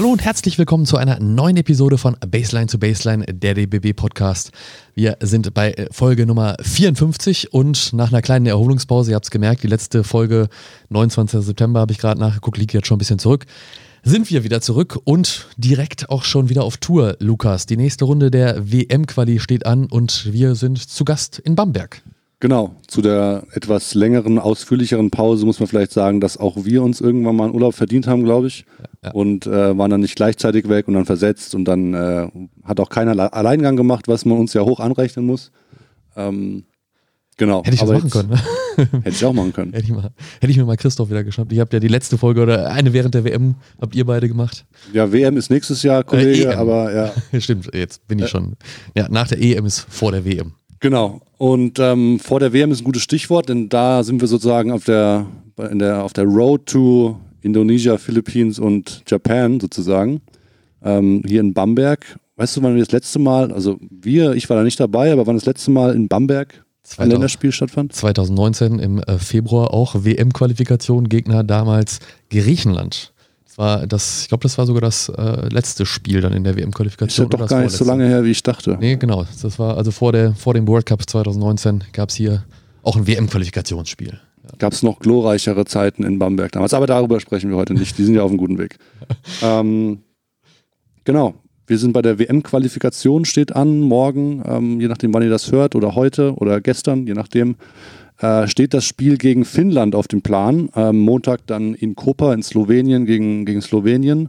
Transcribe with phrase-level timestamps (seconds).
[0.00, 4.50] Hallo und herzlich willkommen zu einer neuen Episode von Baseline zu Baseline, der DBB Podcast.
[4.94, 9.30] Wir sind bei äh, Folge Nummer 54 und nach einer kleinen Erholungspause, ihr habt es
[9.30, 10.48] gemerkt, die letzte Folge,
[10.88, 11.44] 29.
[11.44, 13.44] September, habe ich gerade nachgeguckt, liegt jetzt schon ein bisschen zurück.
[14.02, 17.66] Sind wir wieder zurück und direkt auch schon wieder auf Tour, Lukas.
[17.66, 22.00] Die nächste Runde der WM-Quali steht an und wir sind zu Gast in Bamberg.
[22.40, 27.02] Genau, zu der etwas längeren, ausführlicheren Pause muss man vielleicht sagen, dass auch wir uns
[27.02, 28.64] irgendwann mal einen Urlaub verdient haben, glaube ich.
[29.04, 29.10] Ja.
[29.12, 32.28] Und äh, waren dann nicht gleichzeitig weg und dann versetzt und dann äh,
[32.64, 35.52] hat auch keiner Alleingang gemacht, was man uns ja hoch anrechnen muss.
[36.16, 36.64] Ähm,
[37.36, 37.62] genau.
[37.62, 38.30] Hätte ich das machen jetzt, können.
[38.30, 38.40] Ne?
[39.02, 39.72] Hätte ich auch machen können.
[39.74, 41.52] hätte, ich mal, hätte ich mir mal Christoph wieder geschnappt.
[41.52, 44.64] Ich habe ja die letzte Folge oder eine während der WM habt ihr beide gemacht.
[44.94, 47.12] Ja, WM ist nächstes Jahr, Kollege, äh, aber ja.
[47.40, 48.56] Stimmt, jetzt bin ich schon.
[48.96, 50.54] Ja, nach der EM ist vor der WM.
[50.80, 51.20] Genau.
[51.36, 54.84] Und ähm, vor der WM ist ein gutes Stichwort, denn da sind wir sozusagen auf
[54.84, 55.26] der,
[55.70, 60.20] in der, auf der Road to Indonesia, Philippines und Japan sozusagen.
[60.82, 62.18] Ähm, hier in Bamberg.
[62.36, 65.26] Weißt du, wann wir das letzte Mal, also wir, ich war da nicht dabei, aber
[65.26, 67.94] wann das letzte Mal in Bamberg 2000, ein Länderspiel stattfand?
[67.94, 72.00] 2019 im äh, Februar auch WM-Qualifikation, Gegner damals
[72.30, 73.09] Griechenland
[73.58, 77.26] war das, ich glaube, das war sogar das äh, letzte Spiel dann in der WM-Qualifikation.
[77.26, 78.76] Ist ja doch gar nicht so lange her, wie ich dachte.
[78.80, 79.26] Nee, genau.
[79.42, 82.44] Das war also vor, der, vor dem World Cup 2019 gab es hier
[82.82, 84.18] auch ein WM-Qualifikationsspiel.
[84.44, 84.50] Ja.
[84.58, 87.98] Gab es noch glorreichere Zeiten in Bamberg damals, aber darüber sprechen wir heute nicht.
[87.98, 88.78] Die sind ja auf einem guten Weg.
[89.42, 90.02] ähm,
[91.04, 91.34] genau.
[91.66, 95.76] Wir sind bei der WM-Qualifikation, steht an, morgen, ähm, je nachdem, wann ihr das hört,
[95.76, 97.54] oder heute oder gestern, je nachdem
[98.20, 100.68] äh, steht das Spiel gegen Finnland auf dem Plan.
[100.76, 104.28] Ähm, Montag dann in Koper in Slowenien gegen, gegen Slowenien.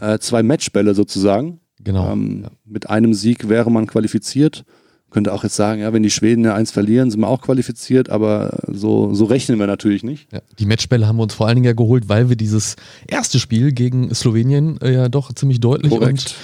[0.00, 1.60] Äh, zwei Matchbälle sozusagen.
[1.82, 2.12] Genau.
[2.12, 2.50] Ähm, ja.
[2.64, 4.64] Mit einem Sieg wäre man qualifiziert.
[5.10, 8.10] Könnte auch jetzt sagen, ja, wenn die Schweden ja eins verlieren, sind wir auch qualifiziert,
[8.10, 10.30] aber so, so rechnen wir natürlich nicht.
[10.30, 12.76] Ja, die Matchbälle haben wir uns vor allen Dingen ja geholt, weil wir dieses
[13.06, 16.10] erste Spiel gegen Slowenien äh, ja doch ziemlich deutlich Korrekt.
[16.10, 16.34] und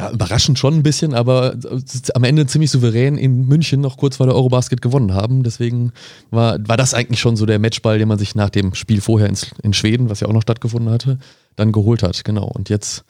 [0.00, 1.54] ja, überraschend schon ein bisschen, aber
[2.14, 5.42] am Ende ziemlich souverän in München noch kurz vor der Eurobasket gewonnen haben.
[5.42, 5.92] Deswegen
[6.30, 9.28] war, war das eigentlich schon so der Matchball, den man sich nach dem Spiel vorher
[9.28, 11.18] ins, in Schweden, was ja auch noch stattgefunden hatte,
[11.56, 12.24] dann geholt hat.
[12.24, 12.46] Genau.
[12.46, 13.04] Und jetzt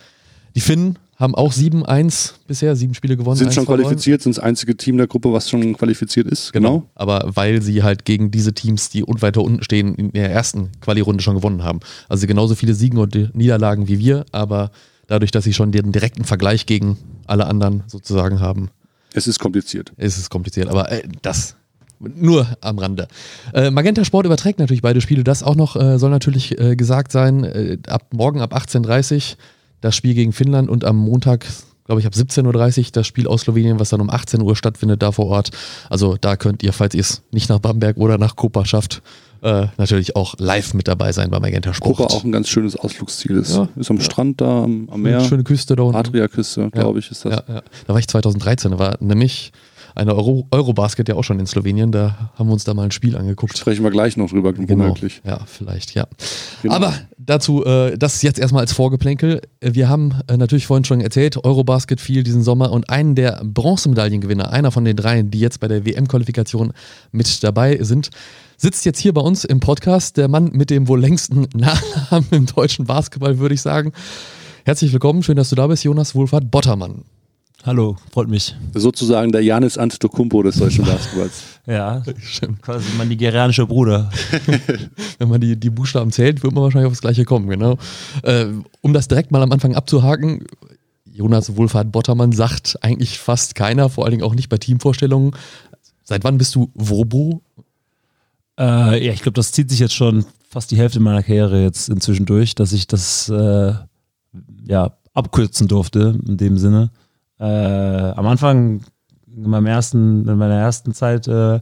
[0.56, 3.37] die Finnen haben auch 7-1 bisher, sieben Spiele gewonnen.
[3.37, 6.53] Sind schon qualifiziert, sind das einzige Team der Gruppe, was schon qualifiziert ist.
[6.53, 6.79] Genau.
[6.79, 6.91] genau.
[6.97, 11.23] Aber weil sie halt gegen diese Teams, die weiter unten stehen, in der ersten Quali-Runde
[11.23, 11.81] schon gewonnen haben.
[12.09, 14.73] Also genauso viele Siegen und Niederlagen wie wir, aber
[15.10, 18.71] dadurch, dass sie schon den direkten Vergleich gegen alle anderen sozusagen haben.
[19.12, 19.93] Es ist kompliziert.
[19.97, 21.56] Es ist kompliziert, aber äh, das
[21.98, 23.09] nur am Rande.
[23.53, 25.25] Äh, Magenta Sport überträgt natürlich beide Spiele.
[25.25, 27.44] Das auch noch äh, soll natürlich äh, gesagt sein.
[27.44, 29.37] Äh, ab morgen ab 18.30 Uhr
[29.81, 31.47] das Spiel gegen Finnland und am Montag,
[31.84, 35.03] glaube ich, ab 17.30 Uhr das Spiel aus Slowenien, was dann um 18 Uhr stattfindet,
[35.03, 35.50] da vor Ort.
[35.91, 39.03] Also da könnt ihr, falls ihr es nicht nach Bamberg oder nach Kopa schafft,
[39.43, 41.97] äh, natürlich auch live mit dabei sein beim Magenta Sport.
[41.97, 43.55] Kopa auch ein ganz schönes Ausflugsziel ist.
[43.56, 44.03] Ja, ist am ja.
[44.03, 45.21] Strand da am, am Meer.
[45.21, 45.97] Schöne Küste da unten.
[45.97, 47.45] Adriaküste, glaube ich, ist das.
[47.47, 49.53] Da war ich 2013, da war nämlich
[49.95, 51.93] eine Euro Eurobasket ja auch schon in Slowenien.
[51.93, 53.59] Da haben wir uns da mal ein Spiel angeguckt.
[53.59, 54.84] Sprechen wir gleich noch drüber, genau.
[54.84, 55.21] womöglich.
[55.25, 56.06] Ja, vielleicht, ja.
[56.62, 56.75] Genau.
[56.75, 59.41] Aber dazu, äh, das jetzt erstmal als Vorgeplänkel.
[59.61, 64.53] Wir haben äh, natürlich vorhin schon erzählt, Eurobasket fiel diesen Sommer und einen der Bronzemedaillengewinner,
[64.53, 66.73] einer von den dreien, die jetzt bei der WM-Qualifikation
[67.12, 68.11] mit dabei sind,
[68.60, 72.47] sitzt jetzt hier bei uns im Podcast, der Mann mit dem wohl längsten Nachnamen im
[72.47, 73.93] deutschen Basketball, würde ich sagen.
[74.66, 77.04] Herzlich willkommen, schön, dass du da bist, Jonas Wohlfahrt Bottermann.
[77.65, 78.54] Hallo, freut mich.
[78.75, 81.43] Sozusagen der Janis Antetokounmpo des deutschen Basketballs.
[81.66, 82.60] ja, stimmt.
[82.60, 84.10] Quasi mein nigerianischer Bruder.
[85.19, 87.78] Wenn man die, die Buchstaben zählt, wird man wahrscheinlich auf das Gleiche kommen, genau.
[88.22, 88.47] Äh,
[88.82, 90.44] um das direkt mal am Anfang abzuhaken,
[91.10, 95.32] Jonas Wohlfahrt Bottermann sagt eigentlich fast keiner, vor allen Dingen auch nicht bei Teamvorstellungen.
[96.04, 97.43] Seit wann bist du Wobo?
[98.60, 101.88] Äh, ja, ich glaube, das zieht sich jetzt schon fast die Hälfte meiner Karriere jetzt
[101.88, 103.72] inzwischen durch, dass ich das äh,
[104.66, 106.91] ja, abkürzen durfte in dem Sinne.
[107.38, 108.82] Äh, am Anfang,
[109.34, 111.61] in, meinem ersten, in meiner ersten Zeit äh,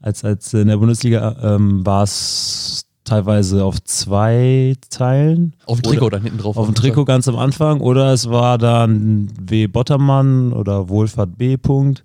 [0.00, 5.54] als, als in der Bundesliga, ähm, war es teilweise auf zwei Teilen.
[5.66, 6.56] Auf dem Trikot dann hinten drauf.
[6.56, 7.80] Auf dem Trikot ganz am Anfang.
[7.80, 9.68] Oder es war dann W.
[9.68, 11.56] Bottermann oder Wohlfahrt B.
[11.56, 12.02] Punkt.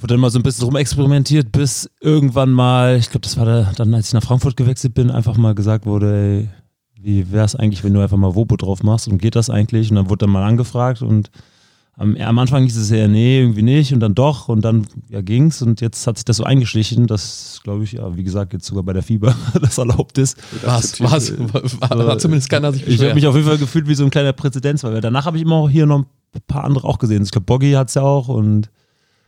[0.00, 3.72] Wurde dann mal so ein bisschen rumexperimentiert, bis irgendwann mal, ich glaube, das war da,
[3.76, 6.48] dann, als ich nach Frankfurt gewechselt bin, einfach mal gesagt wurde, ey,
[7.00, 9.90] wie wäre es eigentlich, wenn du einfach mal Wobo drauf machst und geht das eigentlich?
[9.90, 11.30] Und dann wurde dann mal angefragt und
[11.98, 15.20] am, am Anfang hieß es ja, nee, irgendwie nicht und dann doch und dann ja,
[15.20, 18.66] ging's und jetzt hat sich das so eingeschlichen, dass, glaube ich, ja, wie gesagt, jetzt
[18.66, 20.38] sogar bei der Fieber das erlaubt ist.
[20.64, 21.32] Was, was,
[21.80, 24.10] war, war zumindest keiner sich Ich habe mich auf jeden Fall gefühlt wie so ein
[24.10, 27.24] kleiner Präzedenzfall, weil danach habe ich immer auch hier noch ein paar andere auch gesehen.
[27.24, 28.70] Ich glaube, Boggy hat es ja auch und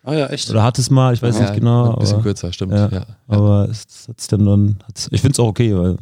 [0.02, 0.50] Ah ja, echt?
[0.50, 1.92] Oder hat es mal, ich weiß ja, nicht genau.
[1.92, 2.72] Ein bisschen aber, kürzer, stimmt.
[2.72, 4.76] Ja, ja, aber es hat sich dann dann,
[5.10, 5.98] ich finde es auch okay, weil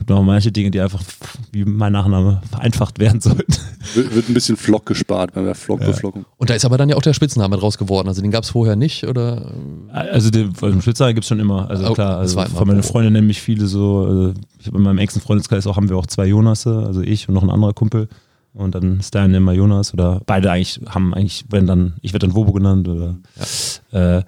[0.00, 1.02] gibt noch manche Dinge, die einfach
[1.52, 3.52] wie mein Nachname vereinfacht werden sollten.
[3.94, 6.24] Wird, wird ein bisschen Flock gespart bei der Flockbeflockung.
[6.36, 8.06] Und da ist aber dann ja auch der Spitzname draus geworden.
[8.06, 9.52] Also den gab es vorher nicht, oder?
[9.90, 11.68] Also den, den Spitznamen gibt es schon immer.
[11.68, 12.92] Also Oh, klar, also von meinen Pro.
[12.92, 15.96] Freunden nennen mich viele so, also ich habe in meinem engsten Freundeskreis auch, haben wir
[15.96, 18.08] auch zwei Jonasse, also ich und noch ein anderer Kumpel.
[18.52, 22.12] Und dann ist der eine immer Jonas oder beide eigentlich haben eigentlich, wenn dann, ich
[22.12, 23.16] werde dann Wobo genannt oder
[23.92, 24.18] ja.
[24.18, 24.24] Äh,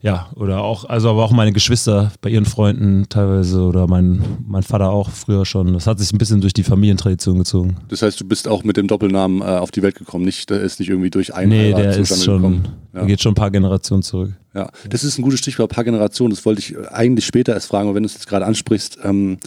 [0.00, 4.62] ja, oder auch, also aber auch meine Geschwister bei ihren Freunden teilweise oder mein, mein
[4.62, 5.74] Vater auch früher schon.
[5.74, 7.76] Das hat sich ein bisschen durch die Familientradition gezogen.
[7.88, 10.24] Das heißt, du bist auch mit dem Doppelnamen äh, auf die Welt gekommen.
[10.24, 12.68] Nicht, der ist nicht irgendwie durch einen Nee, Heirat der ist schon, gekommen.
[12.94, 14.32] der geht schon ein paar Generationen zurück.
[14.54, 16.30] Ja, das ist ein gutes Stichwort, paar Generationen.
[16.30, 18.98] Das wollte ich eigentlich später erst fragen, aber wenn du es jetzt gerade ansprichst.
[19.04, 19.38] Ähm,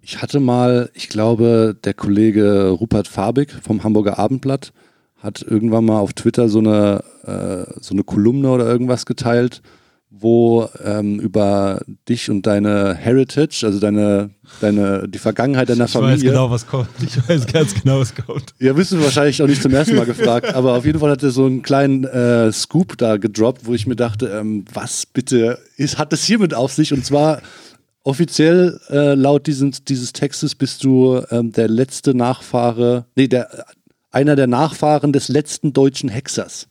[0.00, 4.72] ich hatte mal, ich glaube, der Kollege Rupert Fabig vom Hamburger Abendblatt
[5.18, 9.62] hat irgendwann mal auf Twitter so eine, äh, so eine Kolumne oder irgendwas geteilt,
[10.10, 14.30] wo ähm, über dich und deine Heritage, also deine,
[14.60, 16.30] deine, die Vergangenheit deiner Ich weiß Familie.
[16.30, 16.88] genau, was kommt.
[17.02, 18.54] Ich weiß ganz genau, was kommt.
[18.58, 21.22] Ja, wirst du wahrscheinlich auch nicht zum ersten Mal gefragt, aber auf jeden Fall hat
[21.22, 25.58] er so einen kleinen äh, Scoop da gedroppt, wo ich mir dachte, ähm, was bitte
[25.76, 26.92] ist, hat das hiermit auf sich?
[26.92, 27.42] Und zwar
[28.04, 33.66] offiziell äh, laut diesen, dieses Textes bist du ähm, der letzte Nachfahre, nee, der,
[34.10, 36.68] einer der Nachfahren des letzten deutschen Hexers.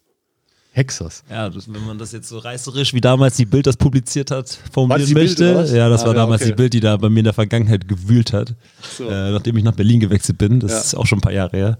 [0.71, 1.23] Hexers.
[1.29, 4.59] Ja, das, wenn man das jetzt so reißerisch wie damals die Bild das publiziert hat,
[4.71, 5.55] formulieren Bild, möchte.
[5.55, 5.71] was?
[5.71, 6.51] ja, das Ah, war ja, damals okay.
[6.51, 8.53] die Bild, die da bei mir in der Vergangenheit gewühlt hat.
[8.97, 9.09] So.
[9.09, 10.59] Äh, nachdem ich nach Berlin gewechselt bin.
[10.59, 10.77] Das Ja.
[10.79, 11.77] ist auch schon ein paar Jahre her.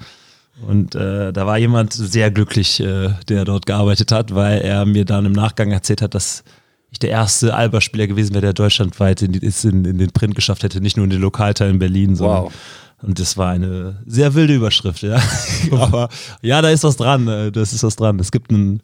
[0.68, 5.06] Und äh, da war jemand sehr glücklich, äh, der dort gearbeitet hat, weil er mir
[5.06, 6.44] dann im Nachgang erzählt hat, dass
[6.90, 10.80] ich der erste Alba-Spieler gewesen wäre, der deutschlandweit in, in, in den Print geschafft hätte,
[10.82, 12.54] nicht nur in den Lokalteilen in Berlin, sondern Wow.
[13.04, 15.20] und das war eine sehr wilde Überschrift, ja.
[15.72, 16.10] Aber
[16.42, 17.28] ja, da ist was dran.
[17.28, 18.20] äh, Das ist was dran.
[18.20, 18.82] Es gibt einen,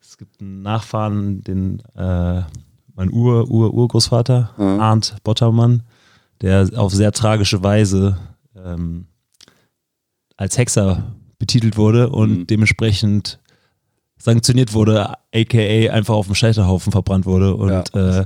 [0.00, 2.42] es gibt einen Nachfahren, den äh,
[2.94, 4.80] mein Ur, Ur, Urgroßvater, Mhm.
[4.80, 5.82] Arndt Bottermann,
[6.42, 8.18] der auf sehr tragische Weise
[8.56, 9.06] ähm,
[10.36, 12.46] als Hexer betitelt wurde und Mhm.
[12.46, 13.40] dementsprechend
[14.22, 17.54] sanktioniert wurde, aka einfach auf dem Scheiterhaufen verbrannt wurde.
[17.56, 18.24] Und äh,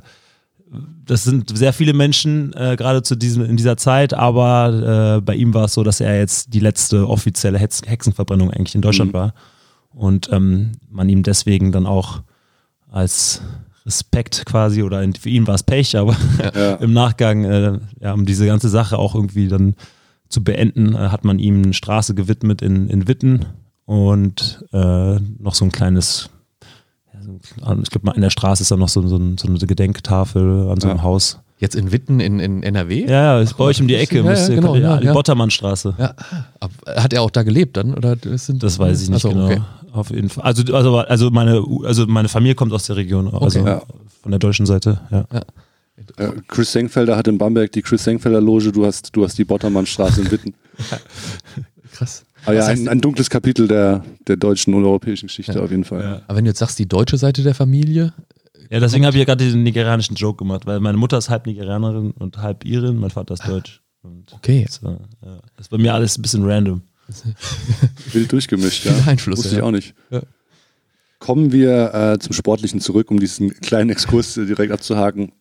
[1.04, 5.34] das sind sehr viele Menschen, äh, gerade zu diesem, in dieser Zeit, aber äh, bei
[5.34, 9.12] ihm war es so, dass er jetzt die letzte offizielle Hex Hexenverbrennung eigentlich in Deutschland
[9.12, 9.16] Mhm.
[9.16, 9.34] war.
[9.90, 12.22] Und ähm, man ihm deswegen dann auch
[12.90, 13.40] als
[13.86, 16.16] Respekt quasi, oder in, für ihn war es Pech, aber
[16.54, 16.74] Ja.
[16.80, 19.76] im Nachgang, äh, ja, um diese ganze Sache auch irgendwie dann
[20.28, 23.46] zu beenden, äh, hat man ihm eine Straße gewidmet in, in Witten
[23.86, 26.28] und äh, noch so ein kleines,
[27.14, 27.30] ja, so,
[27.64, 30.78] ein- ich glaube, in der Straße ist dann noch so, so, so eine Gedenktafel an
[30.80, 31.02] so einem Ja.
[31.02, 31.38] Haus.
[31.58, 33.04] Jetzt in Witten in, in NRW?
[33.06, 35.06] Ja, ja, ist bei euch um die Ecke, Ja, müsst ja, ihr- genau, ja, die
[35.06, 35.14] ja.
[35.14, 35.94] Bottermannstraße.
[35.96, 36.14] Ja.
[36.86, 37.94] Hat er auch da gelebt dann?
[37.94, 39.46] Oder das, sind, Das weiß ich nicht Ach so, genau.
[39.46, 39.62] okay.
[39.92, 40.44] Auf jeden Fall.
[40.44, 43.80] Also, also, also, meine, also meine Familie kommt aus der Region, also Ja.
[44.20, 45.00] von der deutschen Seite.
[45.10, 45.24] Ja.
[46.18, 49.44] Äh, Chris Senkfelder hat in Bamberg die Chris Senkfelder Loge, du hast, du hast die
[49.44, 50.54] Bottermannstraße in Witten.
[51.92, 52.25] Krass.
[52.46, 55.60] Aber ja, heißt- ein, ein dunkles Kapitel der, der deutschen und europäischen Geschichte Ja.
[55.62, 56.02] auf jeden Fall.
[56.02, 56.22] Ja.
[56.26, 58.12] Aber wenn du jetzt sagst, die deutsche Seite der Familie,
[58.70, 61.46] Ja, deswegen habe ich ja gerade diesen nigerianischen Joke gemacht, weil meine Mutter ist halb
[61.46, 63.82] Nigerianerin und halb Irin, mein Vater ist Deutsch.
[64.02, 64.64] Und okay.
[64.66, 64.92] das, war,
[65.24, 66.82] ja, das ist bei mir alles ein bisschen random.
[68.12, 68.92] Wild durchgemischt, ja.
[68.92, 69.94] Viele Einflüsse, Wusste ich auch nicht.
[70.10, 70.22] Ja.
[71.18, 75.32] Kommen wir äh, zum Sportlichen zurück, um diesen kleinen Exkurs äh, direkt abzuhaken.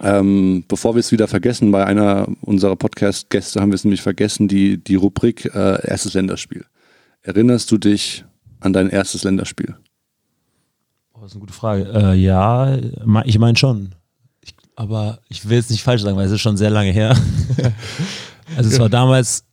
[0.00, 4.46] Ähm, bevor wir es wieder vergessen, bei einer unserer Podcast-Gäste haben wir es nämlich vergessen,
[4.48, 6.64] die, die Rubrik äh, erstes Länderspiel.
[7.22, 8.24] Erinnerst du dich
[8.60, 9.76] an dein erstes Länderspiel?
[11.14, 11.90] Oh, das ist eine gute Frage.
[11.92, 12.76] Äh, ja,
[13.24, 13.94] ich meine schon.
[14.42, 17.16] Ich, aber ich will jetzt nicht falsch sagen, weil es ist schon sehr lange her.
[18.56, 19.44] also es war damals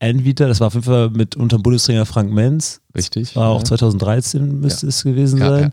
[0.00, 2.80] Endvita, das war auf jeden Fall mit unter dem Bundestrainer Frank Menz.
[2.92, 3.36] Richtig.
[3.36, 3.66] War auch ja.
[3.66, 5.72] 2013 müsste es gewesen Ja, sein.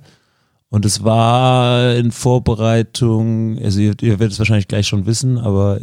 [0.71, 0.75] Ja.
[0.75, 5.79] Und es war in Vorbereitung, also ihr, ihr werdet es wahrscheinlich gleich schon wissen, aber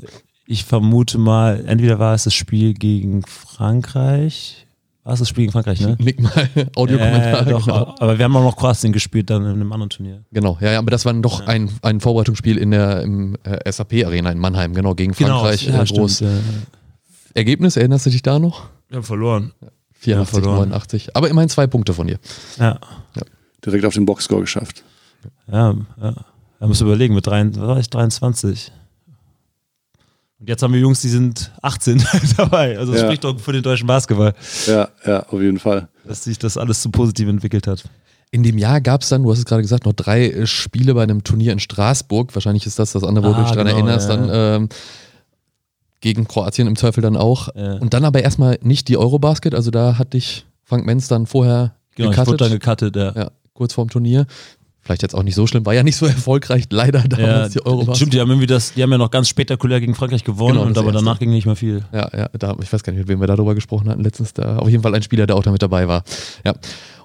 [0.47, 4.66] ich vermute mal, entweder war es das Spiel gegen Frankreich.
[5.02, 5.97] War es das Spiel gegen Frankreich, ne?
[5.99, 6.31] Nick mal
[6.76, 7.47] Audiokommentar.
[7.47, 7.95] Äh, doch, genau.
[7.99, 10.25] aber wir haben auch noch Kroatien gespielt dann in einem anderen Turnier.
[10.33, 14.31] genau, ja, ja, aber das war doch ein, ein Vorbereitungsspiel in der im, äh, SAP-Arena
[14.31, 15.66] in Mannheim, genau, gegen Frankreich.
[15.66, 16.21] ja, äh, stimmt, groß.
[16.21, 16.28] ja.
[17.35, 18.69] Ergebnis, erinnerst du dich da noch?
[18.88, 19.52] Wir haben verloren.
[19.99, 20.69] 84, verloren.
[20.71, 21.16] 89.
[21.16, 22.19] Aber immerhin zwei Punkte von dir.
[22.59, 22.78] Ja,
[23.66, 24.82] Direkt auf den Boxscore geschafft.
[25.50, 26.14] ja, ja.
[26.58, 28.73] Da musst du überlegen, mit drei, was war ich, 23.
[30.38, 32.02] Und jetzt haben wir Jungs, die sind 18
[32.37, 32.78] dabei.
[32.78, 33.08] Also das Ja.
[33.08, 34.35] spricht doch für den deutschen Basketball,
[34.66, 35.88] Ja, ja, auf jeden Fall.
[36.04, 37.85] dass sich das alles so positiv entwickelt hat.
[38.30, 40.94] In dem Jahr gab es dann, du hast es gerade gesagt, noch drei äh, Spiele
[40.94, 42.35] bei einem Turnier in Straßburg.
[42.35, 44.08] Wahrscheinlich ist das das andere, wo du Ah, dich daran genau, erinnerst.
[44.11, 44.16] ja.
[44.16, 44.30] Dann
[44.62, 44.68] ähm,
[46.00, 47.49] gegen Kroatien im Zweifel dann auch.
[47.54, 47.75] Ja.
[47.75, 49.54] Und dann aber erstmal nicht die Eurobasket.
[49.54, 52.40] Also da hat dich Frank Menz dann vorher Genau, ich wurde gecuttet.
[52.40, 52.58] dann
[52.90, 53.12] gecuttet, ja.
[53.23, 54.26] ja, kurz vorm Turnier.
[54.82, 57.66] vielleicht jetzt auch nicht so schlimm, war ja nicht so erfolgreich, leider damals ja, die
[57.66, 57.96] Eurobasket.
[57.96, 60.66] Stimmt, die haben irgendwie das, die haben ja noch ganz spektakulär gegen Frankreich gewonnen genau,
[60.66, 61.04] und aber erste.
[61.04, 61.84] danach ging nicht mehr viel.
[61.92, 64.58] Ja, ja, da, ich weiß gar nicht, mit wem wir darüber gesprochen hatten letztens, da
[64.58, 66.04] auf jeden Fall ein Spieler, der auch damit dabei war.
[66.44, 66.54] Ja.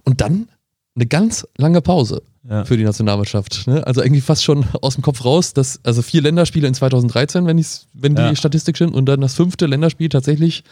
[0.03, 0.47] Und dann
[0.95, 2.65] eine ganz lange Pause ja.
[2.65, 3.67] für die Nationalmannschaft.
[3.67, 3.85] Ne?
[3.85, 7.65] Also irgendwie fast schon aus dem Kopf raus, dass, also vier Länderspiele in 2013, wenn,
[7.93, 8.35] wenn die ja.
[8.35, 10.63] Statistik stimmt, und dann das fünfte Länderspiel tatsächlich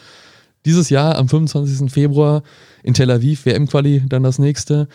[0.66, 1.92] dieses Jahr am 25.
[1.92, 2.44] Februar
[2.84, 4.88] in Tel Aviv, WM-Quali, dann das nächste.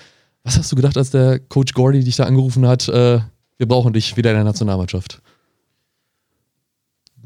[0.45, 3.21] Was hast du gedacht, als der Coach Gordy dich da angerufen hat, äh,
[3.57, 5.23] wir brauchen dich wieder in der Nationalmannschaft?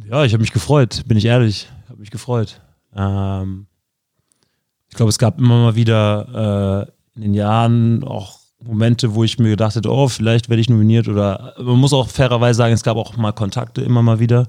[0.08, 1.68] Ja, ich habe mich gefreut, bin ich ehrlich.
[1.84, 2.60] Ich habe mich gefreut.
[2.94, 3.66] Ähm,
[4.88, 9.38] ich glaube, es gab immer mal wieder äh, in den Jahren auch Momente, wo ich
[9.38, 12.82] mir gedacht hätte, oh, vielleicht werde ich nominiert oder man muss auch fairerweise sagen, es
[12.82, 14.48] gab auch mal Kontakte immer mal wieder.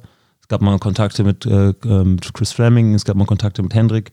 [0.50, 3.76] Es gab mal Kontakte mit, äh, ähm, mit Chris Fleming, es gab mal Kontakte mit
[3.76, 4.12] Hendrik.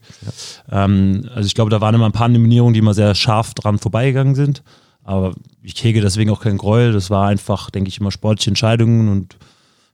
[0.69, 0.83] Ja.
[0.85, 3.79] Ähm, also ich glaube, da waren immer ein paar Nominierungen, die immer sehr scharf dran
[3.79, 4.61] vorbeigegangen sind.
[5.03, 6.93] Aber ich hege deswegen auch keinen Gräuel.
[6.93, 9.35] Das war einfach, denke ich, immer sportliche Entscheidungen und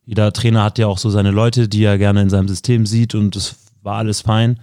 [0.03, 3.15] jeder Trainer hat ja auch so seine Leute, die er gerne in seinem System sieht
[3.15, 4.59] und das war alles fein.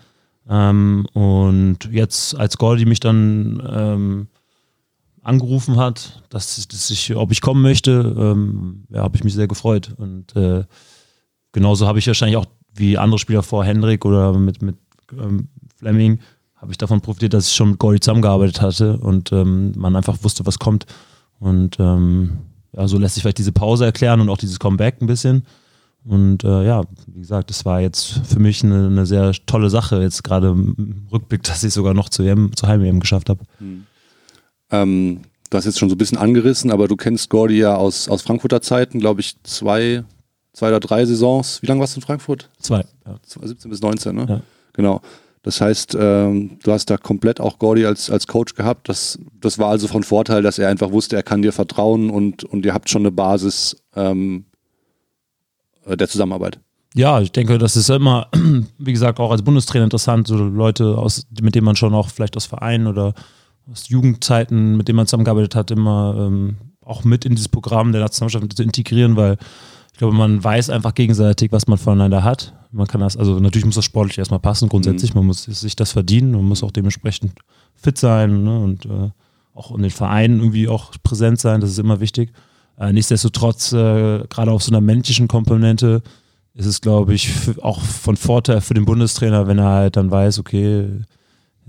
[0.51, 4.29] Ähm, und jetzt, als Gordy mich dann ähm,
[5.23, 9.49] angerufen hat, dass, dass, ich, ob ich kommen möchte, ähm, ja, habe ich mich sehr
[9.49, 9.95] gefreut.
[9.97, 10.65] Und äh,
[11.52, 14.76] genauso habe ich wahrscheinlich auch wie andere Spieler vor Hendrik oder mit, mit
[15.12, 16.21] ähm, Fleming,
[16.57, 20.19] habe ich davon profitiert, dass ich schon mit Gordy zusammengearbeitet hatte und ähm, man einfach
[20.23, 20.87] wusste, was kommt.
[21.38, 22.38] Und ähm,
[22.73, 25.47] ja, so lässt sich vielleicht diese Pause erklären und auch dieses Comeback ein bisschen.
[26.04, 30.00] Und äh, ja, wie gesagt, das war jetzt für mich eine, eine sehr tolle Sache,
[30.00, 33.40] jetzt gerade im Rückblick, dass ich sogar noch zu, EM, Heim-EM geschafft habe.
[33.59, 33.87] Mhm.
[34.71, 38.09] Ähm, du hast jetzt schon so ein bisschen angerissen, aber du kennst Gordy ja aus,
[38.09, 40.04] aus Frankfurter Zeiten, glaube ich, zwei,
[40.52, 41.62] zwei oder drei Saisons.
[41.62, 42.49] Wie lange warst du in Frankfurt?
[42.59, 42.85] Zwei.
[43.07, 43.19] Ja.
[43.25, 44.26] 17 bis 19, ne?
[44.28, 44.40] Ja.
[44.73, 45.00] Genau.
[45.42, 48.88] Das heißt, ähm, du hast da komplett auch Gordy als, als Coach gehabt.
[48.88, 52.45] Das, das war also von Vorteil, dass er einfach wusste, er kann dir vertrauen und,
[52.45, 54.45] und ihr habt schon eine Basis, ähm,
[55.87, 56.59] äh, der Zusammenarbeit.
[56.95, 58.28] Ja, ich denke, das ist immer,
[58.78, 62.37] wie gesagt, auch als Bundestrainer interessant, so Leute, aus, mit denen man schon auch vielleicht
[62.37, 63.14] aus Vereinen oder
[63.71, 68.00] aus Jugendzeiten, mit denen man zusammengearbeitet hat, immer ähm, auch mit in dieses Programm der
[68.00, 69.38] Nationalmannschaft zu integrieren, weil
[70.00, 72.54] glaube, man weiß einfach gegenseitig, was man voneinander hat.
[72.73, 75.21] Man kann das, also natürlich muss das sportlich erstmal passen, grundsätzlich, mhm.
[75.21, 77.33] man muss sich das verdienen und muss auch dementsprechend
[77.75, 78.61] fit sein ne?
[78.61, 79.11] und äh,
[79.54, 82.33] auch in den Vereinen irgendwie auch präsent sein, das ist immer wichtig.
[82.78, 86.02] Äh, nichtsdestotrotz, äh, gerade auf so einer menschlichen Komponente,
[86.54, 87.30] ist es, glaube ich,
[87.62, 90.88] auch von Vorteil für den Bundestrainer, wenn er halt dann weiß, okay,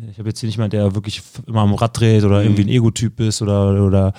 [0.10, 2.46] ich habe jetzt hier nicht mal der wirklich immer am Rad dreht oder mhm.
[2.46, 4.14] irgendwie ein Ego-Typ ist oder, oder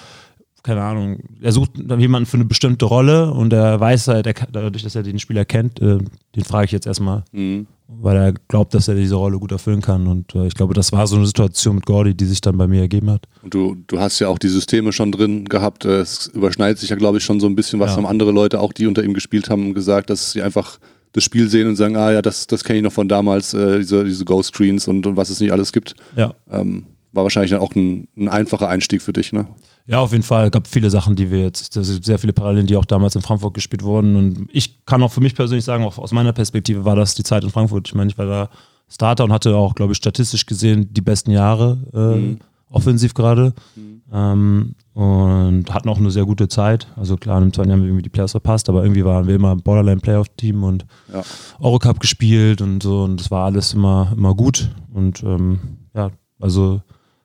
[0.63, 4.85] keine Ahnung, er sucht jemanden für eine bestimmte Rolle und er weiß halt, er, dadurch,
[4.85, 5.99] dass er den Spieler kennt, äh,
[6.37, 7.67] den frage ich jetzt erstmal, mhm.
[7.89, 10.07] weil er glaubt, dass er diese Rolle gut erfüllen kann.
[10.07, 12.69] Und äh, ich glaube, das war so eine Situation mit Gordy, die sich dann bei
[12.69, 13.27] mir ergeben hat.
[13.43, 15.85] Und du, du hast ja auch die Systeme schon drin gehabt.
[15.85, 17.97] Äh, es überschneidet sich ja, glaube ich, schon so ein bisschen, was ja.
[17.97, 20.79] haben andere Leute, auch die unter ihm gespielt haben, gesagt, dass sie einfach
[21.13, 23.79] das Spiel sehen und sagen, ah ja, das, das kenne ich noch von damals, äh,
[23.79, 25.95] diese, diese Go-Screens und, und was es nicht alles gibt.
[26.17, 26.35] Ja.
[26.51, 29.47] Ähm, war wahrscheinlich dann auch ein, ein einfacher Einstieg für dich, ne?
[29.87, 30.47] Ja, auf jeden Fall.
[30.47, 33.55] Es gab viele Sachen, die wir jetzt, sehr viele Parallelen, die auch damals in Frankfurt
[33.55, 34.17] gespielt wurden.
[34.17, 37.25] Und ich kann auch für mich persönlich sagen, auch aus meiner Perspektive war das die
[37.25, 37.89] Zeit in Frankfurt.
[37.89, 38.51] Ich meine, ich war da
[38.89, 42.39] Starter und hatte auch, glaube ich, statistisch gesehen die besten Jahre äh, mhm.
[42.69, 43.55] offensiv gerade.
[43.75, 44.03] Mhm.
[44.13, 46.87] Ähm, und hatten auch eine sehr gute Zeit.
[46.97, 49.35] Also klar, im zweiten Jahr haben wir irgendwie die Playoffs verpasst, aber irgendwie waren wir
[49.35, 51.23] immer Borderline Playoff Team und ja.
[51.61, 54.71] Eurocup gespielt und so und das war alles immer, immer gut.
[54.93, 55.61] Und ähm,
[55.95, 56.83] ja, also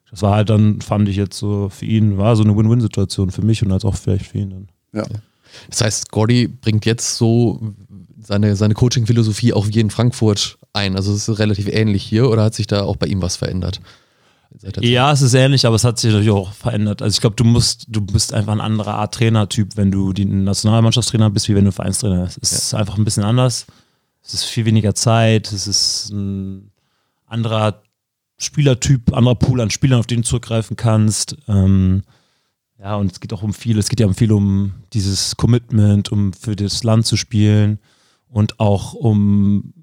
[0.09, 3.41] das war halt dann, fand ich jetzt so für ihn, war so eine Win-Win-Situation für
[3.41, 4.67] mich und als auch vielleicht für ihn dann.
[4.93, 5.05] Ja.
[5.69, 7.73] Das heißt, Gordy bringt jetzt so
[8.19, 10.95] seine, seine Coaching-Philosophie auch wie in Frankfurt ein.
[10.95, 13.81] Also es ist relativ ähnlich hier oder hat sich da auch bei ihm was verändert?
[14.79, 17.01] Ja, es ist ähnlich, aber es hat sich natürlich auch verändert.
[17.01, 20.25] Also ich glaube, du musst, du bist einfach ein anderer Art Trainertyp, wenn du die
[20.25, 22.39] Nationalmannschaftstrainer bist, wie wenn du Vereinstrainer bist.
[22.41, 22.57] Es ja.
[22.57, 23.67] ist einfach ein bisschen anders.
[24.23, 26.71] Es ist viel weniger Zeit, es ist ein
[27.27, 27.81] anderer
[28.37, 31.37] Spielertyp, anderer Pool an Spielern, auf den du zurückgreifen kannst.
[31.47, 32.03] Ähm,
[32.79, 36.11] ja, und es geht auch um viel, es geht ja um viel um dieses Commitment,
[36.11, 37.79] um für das Land zu spielen
[38.29, 39.73] und auch um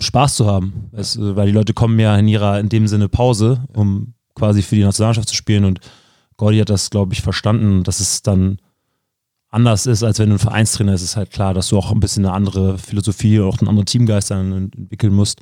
[0.00, 0.88] Spaß zu haben.
[0.92, 4.76] Es, weil die Leute kommen ja in ihrer, in dem Sinne Pause, um quasi für
[4.76, 5.80] die Nationalmannschaft zu spielen und
[6.38, 8.58] Gordy hat das, glaube ich, verstanden, dass es dann
[9.50, 12.00] anders ist, als wenn du ein Vereinstrainer ist, ist halt klar, dass du auch ein
[12.00, 15.40] bisschen eine andere Philosophie auch einen anderen Teamgeist entwickeln musst.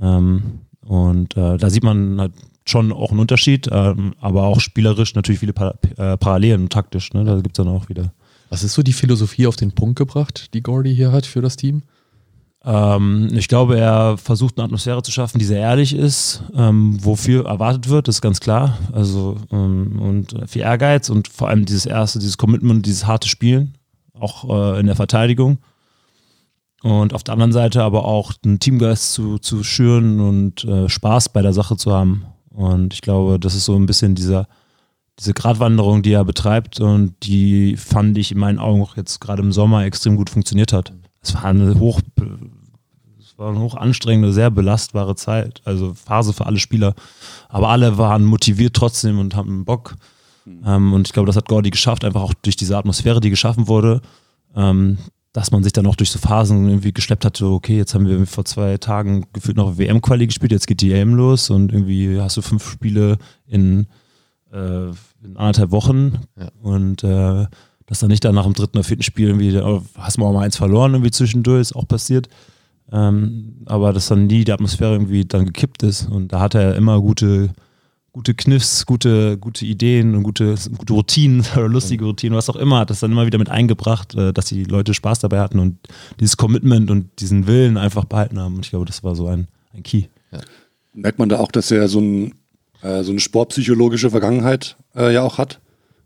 [0.00, 2.32] Ähm, und äh, da sieht man halt
[2.64, 7.12] schon auch einen Unterschied, ähm, aber auch spielerisch natürlich viele pa äh, Parallelen und taktisch.
[7.12, 7.24] Ne?
[7.24, 8.12] Da gibt es dann auch wieder.
[8.50, 11.56] Was ist so die Philosophie auf den Punkt gebracht, die Gordy hier hat für das
[11.56, 11.82] Team?
[12.64, 17.46] Ähm, ich glaube, er versucht eine Atmosphäre zu schaffen, die sehr ehrlich ist, ähm, wofür
[17.46, 18.78] erwartet wird, ist ganz klar.
[18.92, 23.74] Also ähm, und viel Ehrgeiz und vor allem dieses erste, dieses Commitment, dieses harte Spielen,
[24.18, 25.58] auch äh, in der Verteidigung.
[26.82, 31.30] Und auf der anderen Seite aber auch einen Teamgeist zu, zu schüren und äh, Spaß
[31.30, 32.26] bei der Sache zu haben.
[32.50, 34.46] Und ich glaube, das ist so ein bisschen dieser,
[35.18, 39.42] diese Gratwanderung, die er betreibt und die fand ich in meinen Augen auch jetzt gerade
[39.42, 40.92] im Sommer extrem gut funktioniert hat.
[41.22, 42.00] Es war eine hoch,
[43.18, 46.94] es war eine hoch anstrengende, sehr belastbare Zeit, also Phase für alle Spieler.
[47.48, 49.96] Aber alle waren motiviert trotzdem und haben Bock.
[50.44, 50.62] Mhm.
[50.64, 53.68] Ähm, und ich glaube, das hat Gordy geschafft, einfach auch durch diese Atmosphäre, die geschaffen
[53.68, 54.02] wurde,
[54.54, 54.98] ähm,
[55.36, 58.06] dass man sich dann auch durch so Phasen irgendwie geschleppt hat, so, okay, jetzt haben
[58.06, 62.18] wir vor zwei Tagen gefühlt noch WM-Quali gespielt, jetzt geht die EM los und irgendwie
[62.18, 63.86] hast du fünf Spiele in,
[64.50, 66.48] äh, in anderthalb Wochen ja.
[66.62, 67.44] und äh,
[67.84, 70.32] dass dann nicht dann nach dem dritten oder vierten Spiel irgendwie, oh, hast du auch
[70.32, 72.30] mal eins verloren irgendwie zwischendurch, ist auch passiert.
[72.90, 76.76] Ähm, aber dass dann nie die Atmosphäre irgendwie dann gekippt ist und da hat er
[76.76, 77.50] immer gute
[78.16, 82.78] gute Kniffs, gute, gute Ideen und gute, gute Routinen oder lustige Routinen, was auch immer,
[82.78, 85.76] hat das dann immer wieder mit eingebracht, äh, dass die Leute Spaß dabei hatten und
[86.18, 88.54] dieses Commitment und diesen Willen einfach behalten haben.
[88.54, 90.04] Und ich glaube, das war so ein, ein Key.
[90.32, 90.40] Ja.
[90.94, 92.32] Merkt man da auch, dass er so, ein,
[92.80, 95.60] äh, so eine sportpsychologische Vergangenheit äh, ja auch hat?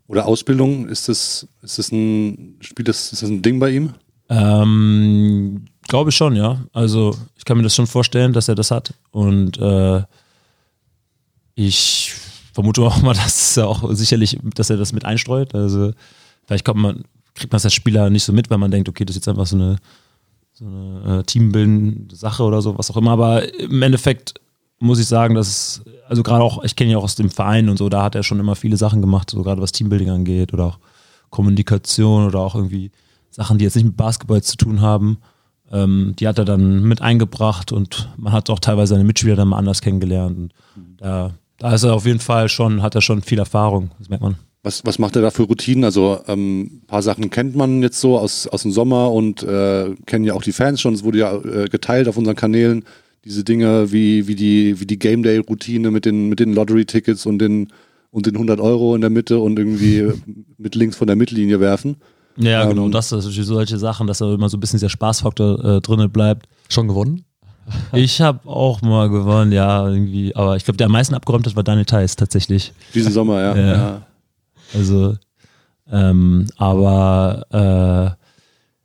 [0.07, 0.89] Oder Ausbildung?
[0.89, 3.93] Ist das, ist das ein, spielt das, ist das ein Ding bei ihm?
[4.27, 6.65] Ähm, glaube ich schon, ja.
[6.73, 8.95] Also ich kann mir das schon vorstellen, dass er das hat.
[9.11, 10.01] Und äh,
[11.55, 12.13] ich
[12.53, 15.55] vermute auch mal, dass er auch sicherlich, dass er das mit einstreut.
[15.55, 15.91] Also
[16.45, 17.03] vielleicht kommt man,
[17.35, 19.29] kriegt man es als Spieler nicht so mit, weil man denkt, okay, das ist jetzt
[19.29, 19.77] einfach so eine,
[20.53, 23.11] so eine äh, teambildende Sache oder so, was auch immer.
[23.11, 24.35] Aber im Endeffekt
[24.79, 27.69] muss ich sagen, dass also gerade auch, ich kenne ihn ja auch aus dem Verein
[27.69, 30.53] und so, da hat er schon immer viele Sachen gemacht, so gerade was Teambuilding angeht
[30.53, 30.79] oder auch
[31.29, 32.91] Kommunikation oder auch irgendwie
[33.29, 35.19] Sachen, die jetzt nicht mit Basketball zu tun haben.
[35.71, 39.47] Ähm, die hat er dann mit eingebracht und man hat auch teilweise seine Mitspieler dann
[39.47, 40.37] mal anders kennengelernt.
[40.37, 40.53] Und
[40.97, 44.23] da da ist er auf jeden Fall schon, hat er schon viel Erfahrung, das merkt
[44.23, 44.35] man.
[44.63, 45.83] Was, was macht er da für Routinen?
[45.83, 49.95] Also ähm, ein paar Sachen kennt man jetzt so aus, aus dem Sommer und äh,
[50.07, 50.95] kennen ja auch die Fans schon.
[50.95, 52.83] Es wurde ja äh, geteilt auf unseren Kanälen.
[53.25, 57.39] Diese Dinge wie, wie die, wie die Game Day-Routine mit den, mit den Lottery-Tickets und
[57.39, 57.71] den,
[58.09, 60.11] und den 100 Euro in der Mitte und irgendwie
[60.57, 61.97] mit links von der Mittellinie werfen.
[62.37, 62.71] Ja, genau.
[62.71, 62.89] ähm, genau.
[62.89, 66.47] Das sind solche Sachen, dass da immer so ein bisschen der Spaßfaktor äh, drin bleibt.
[66.69, 67.23] Schon gewonnen?
[67.93, 70.35] Ich habe auch mal gewonnen, ja, irgendwie.
[70.35, 72.73] Aber ich glaube, der am meisten abgeräumt hat, war Daniel Theiss tatsächlich.
[72.93, 73.55] Diesen Sommer, ja.
[73.55, 73.73] ja.
[73.73, 74.01] ja.
[74.73, 75.15] Also,
[75.91, 78.17] ähm, aber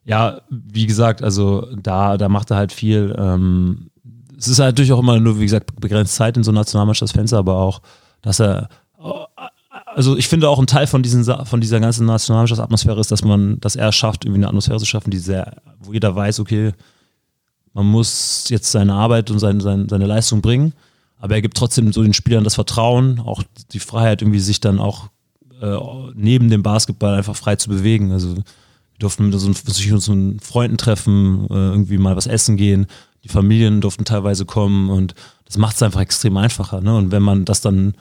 [0.04, 3.14] äh, ja, wie gesagt, also da, da macht er halt viel.
[3.18, 3.90] Ähm,
[4.38, 7.56] es ist halt natürlich auch immer nur, wie gesagt, begrenzt Zeit in so Nationalmannschaftsfenster, aber
[7.56, 7.80] auch,
[8.22, 8.68] dass er
[9.96, 13.58] also ich finde auch ein Teil von, diesen, von dieser ganzen Nationalmannschaftsatmosphäre ist, dass man,
[13.60, 16.72] dass er schafft, irgendwie eine Atmosphäre zu schaffen, die sehr, wo jeder weiß, okay,
[17.76, 20.72] man muss jetzt seine Arbeit und seine, seine, seine Leistung bringen,
[21.18, 24.78] aber er gibt trotzdem so den Spielern das Vertrauen, auch die Freiheit, irgendwie sich dann
[24.78, 25.10] auch
[25.60, 25.76] äh,
[26.14, 28.12] neben dem Basketball einfach frei zu bewegen.
[28.12, 28.44] Also wir
[28.98, 32.86] durften mit so, sich mit Freunden treffen, äh, irgendwie mal was essen gehen.
[33.24, 36.80] Die Familien durften teilweise kommen und das macht es einfach extrem einfacher.
[36.80, 36.96] Ne?
[36.96, 37.92] Und wenn man das dann,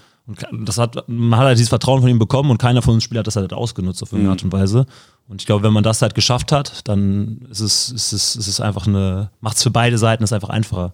[0.51, 3.19] das hat, man hat halt dieses Vertrauen von ihm bekommen und keiner von uns Spielern
[3.19, 4.31] hat das halt ausgenutzt auf irgendeine mhm.
[4.31, 4.85] Art und Weise.
[5.27, 8.47] Und ich glaube, wenn man das halt geschafft hat, dann ist es, ist es, ist
[8.47, 10.93] es einfach eine, macht es für beide Seiten ist einfach einfacher.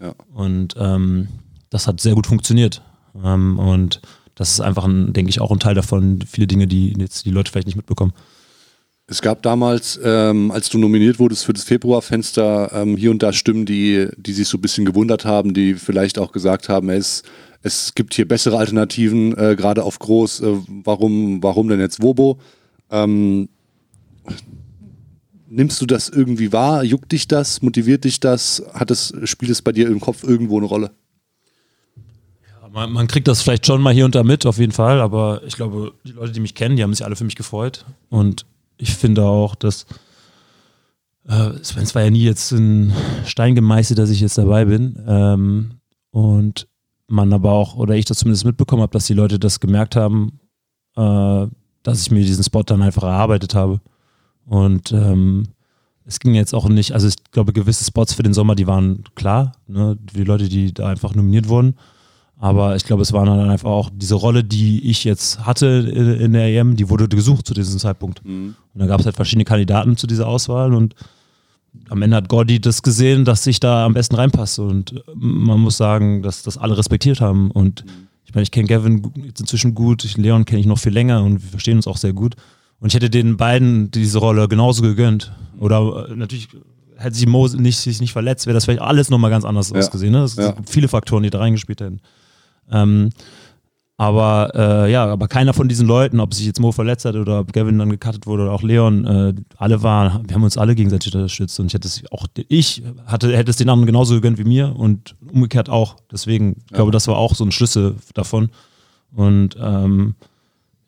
[0.00, 0.14] Ja.
[0.34, 1.28] Und ähm,
[1.70, 2.82] das hat sehr gut funktioniert.
[3.22, 4.00] Ähm, und
[4.34, 7.30] das ist einfach, ein, denke ich, auch ein Teil davon, viele Dinge, die jetzt die
[7.30, 8.12] Leute vielleicht nicht mitbekommen.
[9.12, 13.34] Es gab damals, ähm, als du nominiert wurdest für das Februarfenster, ähm, hier und da
[13.34, 17.22] Stimmen, die, die sich so ein bisschen gewundert haben, die vielleicht auch gesagt haben, es,
[17.60, 20.40] es gibt hier bessere Alternativen, äh, gerade auf groß.
[20.40, 22.40] Äh, warum, warum denn jetzt Wobo?
[22.90, 23.50] Ähm,
[25.46, 26.82] nimmst du das irgendwie wahr?
[26.82, 27.60] Juckt dich das?
[27.60, 28.62] Motiviert dich das?
[28.72, 30.90] Hat es, spielt es bei dir im Kopf irgendwo eine Rolle?
[32.72, 35.42] Man, man, kriegt das vielleicht schon mal hier und da mit, auf jeden Fall, aber
[35.46, 37.84] ich glaube, die Leute, die mich kennen, die haben sich alle für mich gefreut.
[38.08, 38.46] Und
[38.82, 39.86] ich finde auch, dass
[41.28, 42.92] äh, es war ja nie jetzt ein
[43.24, 45.00] Stein gemeißelt, dass ich jetzt dabei bin.
[45.06, 45.70] Ähm,
[46.10, 46.66] und
[47.06, 50.40] man aber auch, oder ich das zumindest mitbekommen habe, dass die Leute das gemerkt haben,
[50.96, 51.46] äh,
[51.84, 53.80] dass ich mir diesen Spot dann einfach erarbeitet habe.
[54.46, 55.44] Und ähm,
[56.04, 59.04] es ging jetzt auch nicht, also ich glaube, gewisse Spots für den Sommer, die waren
[59.14, 61.76] klar, ne, die Leute, die da einfach nominiert wurden.
[62.42, 65.66] Aber ich glaube, es war dann einfach auch diese Rolle, die ich jetzt hatte
[66.18, 68.24] in, der EM, die wurde gesucht zu diesem Zeitpunkt.
[68.24, 68.56] Mhm.
[68.74, 70.96] Und da gab es halt verschiedene Kandidaten zu dieser Auswahl und
[71.88, 74.62] am Ende hat Gordy das gesehen, dass ich da am besten reinpasse.
[74.62, 77.52] Und man muss sagen, dass das alle respektiert haben.
[77.52, 78.08] Und mhm.
[78.24, 81.40] ich meine, ich kenne Gavin jetzt inzwischen gut, Leon kenne ich noch viel länger und
[81.44, 82.34] wir verstehen uns auch sehr gut.
[82.80, 85.30] Und ich hätte den beiden diese Rolle genauso gegönnt.
[85.60, 86.48] Oder äh, natürlich
[86.96, 89.78] hätte sich Mo nicht, sich nicht verletzt, wäre das vielleicht alles nochmal ganz anders Ja.
[89.78, 90.10] ausgesehen.
[90.10, 90.24] Ne?
[90.24, 90.50] Es Ja.
[90.50, 92.00] gibt viele Faktoren, die da reingespielt hätten.
[92.70, 93.10] Ähm,
[94.02, 97.38] aber äh, ja, aber keiner von diesen Leuten, ob sich jetzt Mo verletzt hat oder
[97.38, 100.74] ob Gavin dann gecuttet wurde oder auch Leon, äh, alle waren, wir haben uns alle
[100.74, 104.38] gegenseitig unterstützt und ich hätte es auch, ich hatte, hätte es den anderen genauso gegönnt
[104.38, 105.96] wie mir und umgekehrt auch.
[106.10, 108.48] Deswegen, ich glaube, das war auch so ein Schlüssel davon.
[109.14, 110.14] Und ähm,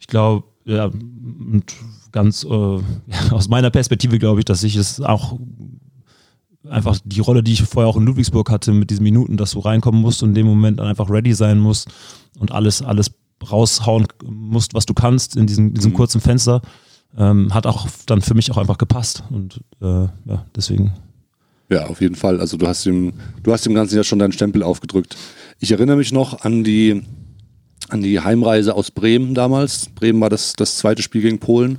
[0.00, 1.64] ich glaube, ja, und
[2.10, 2.82] ganz äh, ja,
[3.30, 5.38] aus meiner Perspektive glaube ich, dass ich es auch
[6.68, 9.58] einfach die Rolle, die ich vorher auch in Ludwigsburg hatte, mit diesen Minuten, dass du
[9.60, 11.88] reinkommen musst und in dem Moment dann einfach ready sein musst
[12.38, 13.10] und alles, alles
[13.50, 15.96] raushauen musst, was du kannst in diesem, diesem Mhm.
[15.96, 16.62] kurzen Fenster,
[17.16, 19.22] ähm, hat auch dann für mich auch einfach gepasst.
[19.30, 20.92] Und äh, ja, deswegen.
[21.70, 22.40] Ja, auf jeden Fall.
[22.40, 25.16] Also du hast dem, du hast dem Ganzen ja schon deinen Stempel aufgedrückt.
[25.60, 27.02] Ich erinnere mich noch an die,
[27.88, 29.86] an die Heimreise aus Bremen damals.
[29.94, 31.78] Bremen war das, das zweite Spiel gegen Polen.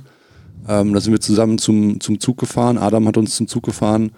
[0.68, 2.78] Ähm, da sind wir zusammen zum, zum Zug gefahren.
[2.78, 4.10] Adam hat uns zum Zug gefahren.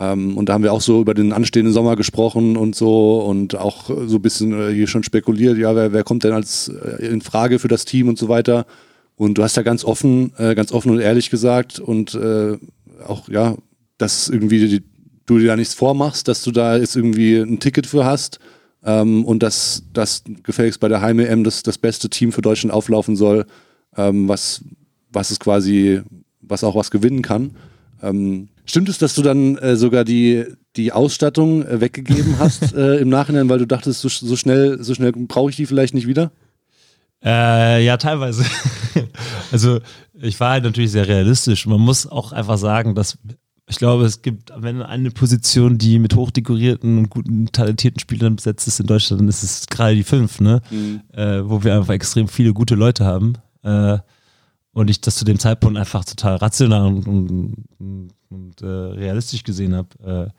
[0.00, 3.54] Ähm, und da haben wir auch so über den anstehenden Sommer gesprochen und so und
[3.54, 7.06] auch so ein bisschen äh, hier schon spekuliert, ja, wer, wer kommt denn als äh,
[7.06, 8.66] in Frage für das Team und so weiter.
[9.16, 12.56] Und du hast ja ganz offen, äh, ganz offen und ehrlich gesagt und äh,
[13.06, 13.56] auch, ja,
[13.98, 14.82] dass irgendwie die,
[15.26, 18.38] du dir da nichts vormachst, dass du da jetzt irgendwie ein Ticket für hast
[18.82, 23.16] ähm, und dass das gefälligst bei der Heim-EM das, das beste Team für Deutschland auflaufen
[23.16, 23.44] soll,
[23.98, 24.64] ähm, was,
[25.12, 26.00] was es quasi,
[26.40, 27.50] was auch was gewinnen kann.
[28.02, 30.44] Ähm, stimmt es, dass du dann äh, sogar die,
[30.76, 34.94] die Ausstattung äh, weggegeben hast äh, im Nachhinein, weil du dachtest, so, so schnell, so
[34.94, 36.30] schnell brauche ich die vielleicht nicht wieder?
[37.22, 38.44] Äh, ja, teilweise.
[39.52, 39.80] also
[40.14, 41.66] ich war halt natürlich sehr realistisch.
[41.66, 43.18] Man muss auch einfach sagen, dass
[43.70, 48.66] ich glaube, es gibt, wenn eine Position, die mit hochdekorierten und guten, talentierten Spielern besetzt
[48.66, 50.60] ist in Deutschland, dann ist es gerade die fünf, ne?
[51.12, 53.34] Äh, wo wir einfach extrem viele gute Leute haben.
[53.62, 53.98] Äh,
[54.80, 59.74] und ich das zu dem Zeitpunkt einfach total rational und, und, und, äh, realistisch gesehen
[59.74, 59.88] habe.
[60.28, 60.30] Äh,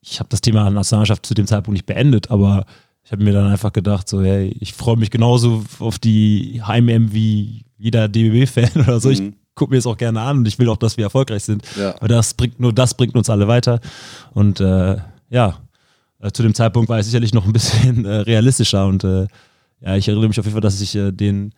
[0.00, 2.64] ich habe das Thema Nationalmannschaft zu dem Zeitpunkt nicht beendet, aber
[3.04, 7.12] ich habe mir dann einfach gedacht, so, hey, ich freue mich genauso auf die Heim-M
[7.12, 9.10] wie jeder DBB-Fan oder so.
[9.10, 9.34] Ich Mhm.
[9.54, 11.62] gucke mir das auch gerne an und ich will auch, dass wir erfolgreich sind.
[11.78, 11.94] Ja.
[11.96, 13.80] Aber das bringt nur das bringt uns alle weiter.
[14.34, 14.96] Und äh,
[15.30, 15.58] ja,
[16.20, 19.26] äh, zu dem Zeitpunkt war ich sicherlich noch ein bisschen äh, realistischer und äh,
[19.80, 21.52] ja, ich erinnere mich auf jeden Fall, dass ich den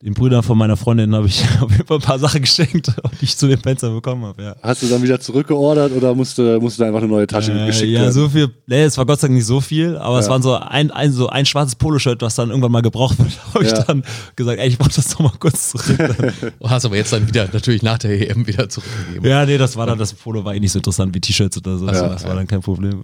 [0.00, 3.24] den Brüdern von meiner Freundin habe ich auf jeden Fall ein paar Sachen geschenkt, die
[3.24, 4.40] ich zu dem Fenster bekommen habe.
[4.42, 4.56] Ja.
[4.62, 7.88] Hast du dann wieder zurückgeordert oder musste, musste da einfach eine neue Tasche Äh, geschickt
[7.90, 8.12] ja, werden?
[8.12, 8.48] so viel.
[8.68, 10.30] Nee, es war Gott sei Dank nicht so viel, aber es Ja.
[10.32, 13.30] waren so ein, ein, so ein schwarzes Poloshirt, was dann irgendwann mal gebraucht wird.
[13.54, 13.82] habe ich Ja.
[13.82, 14.04] dann
[14.36, 15.98] gesagt, ey, ich brauche das doch mal kurz zurück.
[16.60, 19.28] Du hast aber jetzt dann wieder natürlich nach der EM wieder zurückgegeben.
[19.28, 21.76] ja, nee, das war dann, das Polo war eh nicht so interessant wie T-Shirts oder
[21.76, 21.86] so.
[21.86, 22.36] Ja, das war ja.
[22.36, 23.02] dann kein Problem.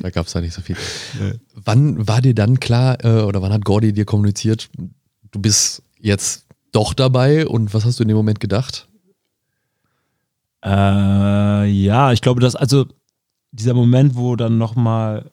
[0.00, 0.76] Da gab es da nicht so viel.
[1.64, 4.68] Wann war dir dann klar, äh, oder wann hat Gordy dir kommuniziert,
[5.32, 8.88] du bist jetzt doch dabei und was hast du in dem Moment gedacht?
[10.64, 12.86] Äh, ja, ich glaube, dass also
[13.52, 15.30] dieser Moment, wo dann nochmal,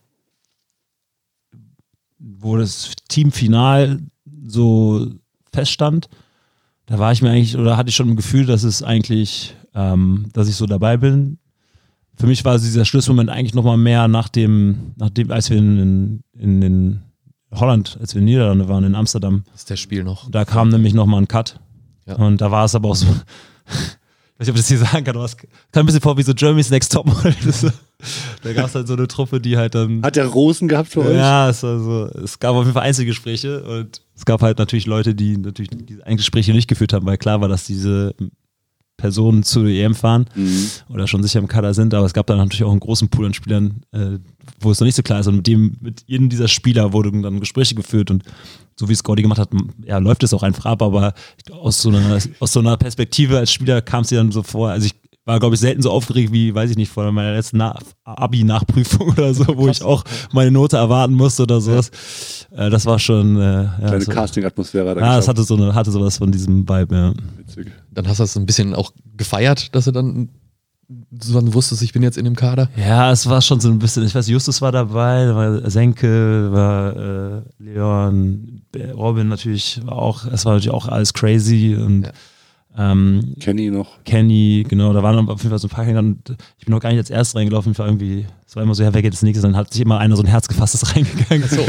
[2.17, 3.99] wo das Team final
[4.45, 5.07] so
[5.53, 6.09] feststand,
[6.85, 10.27] da war ich mir eigentlich, oder hatte ich schon ein Gefühl, dass es eigentlich, ähm,
[10.33, 11.37] dass ich so dabei bin.
[12.15, 16.21] Für mich war dieser Schlussmoment eigentlich nochmal mehr nach dem, nach dem, als wir in,
[16.33, 17.01] in, in
[17.51, 20.29] Holland, als wir in Niederlande waren, in Amsterdam, Das ist der Spiel noch.
[20.29, 21.59] da kam nämlich nochmal ein Cut.
[22.05, 22.15] Ja.
[22.15, 23.07] Und da war es aber auch so.
[24.41, 26.17] Ich weiß nicht, ob ich das hier sagen kann, aber es kam ein bisschen vor
[26.17, 27.35] wie so Germany's Next Topmodel.
[27.43, 27.65] Das-
[28.41, 30.01] da gab es halt so eine Truppe, die halt dann.
[30.01, 31.13] Hat der Rosen gehabt für euch?
[31.17, 34.85] Ja, es, war so, es gab auf jeden Fall Einzelgespräche und es gab halt natürlich
[34.85, 38.15] Leute, die natürlich diese Einzelgespräche nicht geführt haben, weil klar war, dass diese
[38.99, 40.67] Personen zu EM fahren Mhm.
[40.89, 43.25] oder schon sicher im Kader sind, aber es gab dann natürlich auch einen großen Pool
[43.25, 44.17] an Spielern, äh,
[44.59, 45.27] wo es noch nicht so klar ist.
[45.27, 48.23] Und mit dem, mit jedem dieser Spieler wurden dann Gespräche geführt und
[48.75, 49.49] so wie es Gordy gemacht hat,
[49.85, 51.13] ja, läuft es auch einfach ab, aber
[51.51, 54.69] aus so einer, aus so einer Perspektive als Spieler kam es dir dann so vor.
[54.69, 54.95] Also ich
[55.29, 59.09] war, glaube ich, selten so aufgeregt wie, weiß ich nicht, vor meiner letzten Na Abi-Nachprüfung
[59.11, 61.91] oder so, wo ich auch meine Note erwarten musste oder sowas.
[62.51, 64.87] Äh, das war schon, äh, ja, Kleine das, war- Casting-Atmosphäre.
[64.87, 65.27] ja, das geschafft.
[65.29, 67.13] hatte so, eine, hatte sowas von diesem Vibe, ja.
[67.37, 67.71] Witzig.
[67.91, 70.29] Dann hast du das ein bisschen auch gefeiert, dass du dann
[71.21, 72.67] so dann wusstest, ich bin jetzt in dem Kader.
[72.75, 76.51] Ja, es war schon so ein bisschen, ich weiß, Justus war dabei, da war Senke,
[76.51, 78.61] war äh, Leon,
[78.95, 82.11] Robin natürlich war auch, es war natürlich auch alles crazy und Ja.
[82.79, 84.03] Ähm, Kenny noch.
[84.05, 86.79] Kenny, genau, da waren auf jeden Fall so ein paar Kandidaten und ich bin noch
[86.79, 89.11] gar nicht als erstes reingelaufen, ich war irgendwie, es war immer so, ja, wer geht
[89.11, 91.47] als nächstes, dann hat sich immer einer so ein Herz gefasstes reingegangen.
[91.49, 91.65] So.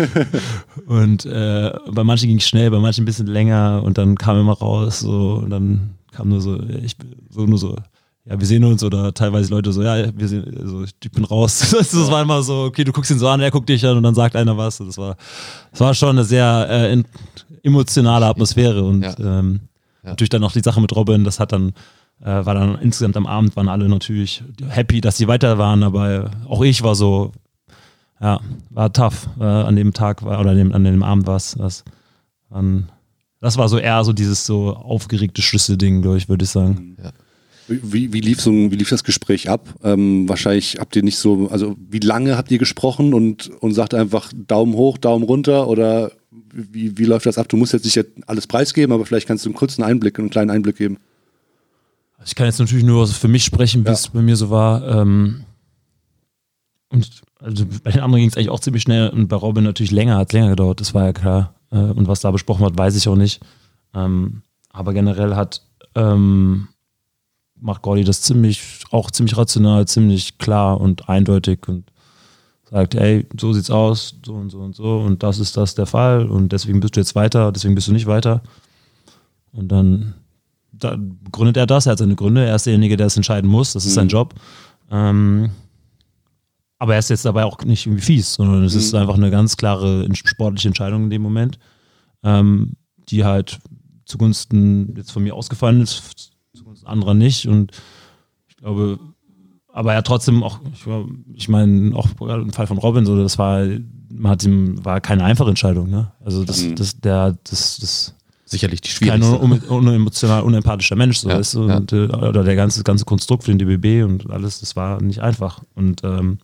[0.86, 4.38] Und äh, bei manchen ging es schnell, bei manchen ein bisschen länger und dann kam
[4.38, 6.96] immer raus so und dann kam nur so, ich
[7.28, 7.76] so nur so,
[8.26, 11.70] ja, wir sehen uns oder teilweise Leute so, ja, wir sehen, also ich bin raus.
[11.76, 13.96] Das, das war immer so, okay, du guckst ihn so an, er guckt dich an
[13.96, 14.78] und dann sagt einer was.
[14.78, 15.16] Das war,
[15.72, 17.02] das war schon eine sehr äh,
[17.62, 19.14] emotionale Atmosphäre und Ja.
[19.18, 19.60] ähm.
[20.10, 21.72] Natürlich dann auch die Sache mit Robin, das hat dann
[22.20, 26.30] äh, war dann insgesamt am Abend waren alle natürlich happy, dass sie weiter waren, aber
[26.48, 27.32] auch ich war so,
[28.20, 29.28] ja, war tough.
[29.38, 31.56] Äh, an dem Tag war, oder an dem, an dem Abend war es.
[31.58, 31.84] Das,
[33.40, 36.96] das war so eher so dieses so aufgeregte Schlüsselding, glaube ich, würde ich sagen.
[37.02, 37.10] Ja.
[37.68, 39.68] Wie, wie, lief so, wie lief das Gespräch ab?
[39.84, 43.94] Ähm, wahrscheinlich habt ihr nicht so, also wie lange habt ihr gesprochen und, und sagt
[43.94, 47.48] einfach Daumen hoch, Daumen runter oder wie, wie läuft das ab?
[47.48, 50.50] Du musst jetzt nicht alles preisgeben, aber vielleicht kannst du einen kurzen Einblick, einen kleinen
[50.50, 50.98] Einblick geben.
[52.24, 53.94] Ich kann jetzt natürlich nur für mich sprechen, wie ja.
[53.94, 54.86] es bei mir so war.
[54.86, 55.44] Ähm,
[56.90, 59.90] und also bei den anderen ging es eigentlich auch ziemlich schnell und bei Robin natürlich
[59.90, 61.54] länger, hat es länger gedauert, das war ja klar.
[61.70, 63.40] Äh, und was da besprochen wird, weiß ich auch nicht.
[63.94, 65.62] Ähm, aber generell hat
[65.94, 66.68] ähm,
[67.60, 71.89] macht Gordy das ziemlich, auch ziemlich rational, ziemlich klar und eindeutig und
[72.70, 75.86] sagt, ey, so sieht's aus, so und so und so und das ist das der
[75.86, 78.42] Fall und deswegen bist du jetzt weiter, deswegen bist du nicht weiter.
[79.52, 80.14] Und dann
[80.72, 80.96] da
[81.30, 83.84] gründet er das, er hat seine Gründe, er ist derjenige, der es entscheiden muss, das
[83.84, 83.96] ist mhm.
[83.96, 84.34] sein Job.
[84.90, 85.50] Ähm,
[86.78, 88.80] aber er ist jetzt dabei auch nicht irgendwie fies, sondern es mhm.
[88.80, 91.58] ist einfach eine ganz klare sportliche Entscheidung in dem Moment,
[92.22, 92.72] ähm,
[93.08, 93.60] die halt
[94.06, 97.46] zugunsten jetzt von mir ausgefallen ist, zugunsten anderer nicht.
[97.46, 97.72] Und
[98.48, 98.98] ich glaube,
[99.72, 100.84] aber er trotzdem auch, ich,
[101.34, 103.64] ich meine, auch im Fall von Robin, so, das war,
[104.10, 106.12] man hat ihm, war keine einfache Entscheidung, ne?
[106.24, 106.76] Also das, mhm.
[106.76, 109.38] das, der, das, das sicherlich die schwierigste.
[109.38, 112.04] Kein un unemotional, unempathischer Mensch, so ja, ist, und, ja.
[112.04, 115.60] Äh, oder der ganze, ganze Konstrukt für den DBB und alles, das war nicht einfach.
[115.74, 116.38] Und ähm,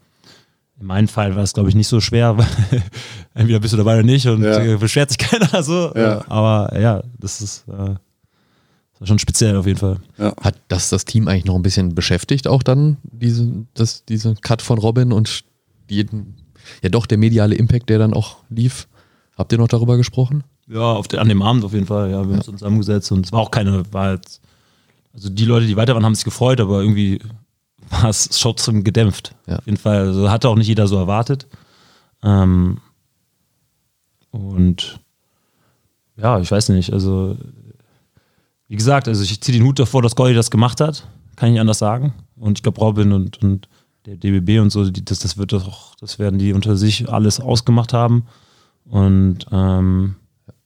[0.78, 2.46] in meinem Fall war es, glaube ich, nicht so schwer, weil
[3.34, 4.76] entweder bist du dabei oder nicht und ja.
[4.76, 5.92] Beschwert sich keiner so.
[5.94, 6.22] Ja.
[6.28, 7.94] Aber ja, das ist, äh,
[9.02, 9.98] schon speziell auf jeden Fall.
[10.18, 10.34] Ja.
[10.40, 14.62] Hat das das Team eigentlich noch ein bisschen beschäftigt, auch dann, diese, das, diese Cut
[14.62, 15.44] von Robin und
[15.88, 16.36] jeden,
[16.82, 18.88] ja doch der mediale Impact, der dann auch lief?
[19.36, 20.44] Habt ihr noch darüber gesprochen?
[20.68, 22.10] Ja, auf der, an dem Abend auf jeden Fall.
[22.10, 24.40] Ja, wir haben uns zusammengesetzt und es war auch keine, war jetzt,
[25.12, 27.20] also die Leute, die weiter waren, haben sich gefreut, aber irgendwie
[27.90, 29.34] war es trotzdem gedämpft.
[29.46, 29.58] Ja.
[29.58, 29.98] Auf jeden Fall.
[29.98, 31.46] Also hatte auch nicht jeder so erwartet.
[32.22, 32.78] Ähm,
[34.30, 34.98] und
[36.16, 36.92] ja, ich weiß nicht.
[36.92, 37.36] Also,
[38.68, 41.06] wie gesagt, also ich ziehe den Hut davor, dass Goldi das gemacht hat.
[41.36, 42.14] Kann ich nicht anders sagen.
[42.36, 43.68] Und ich glaube, Robin und, und
[44.06, 47.40] der DBB und so, die, das, das wird doch, das werden die unter sich alles
[47.40, 48.26] ausgemacht haben.
[48.84, 50.16] Und ähm,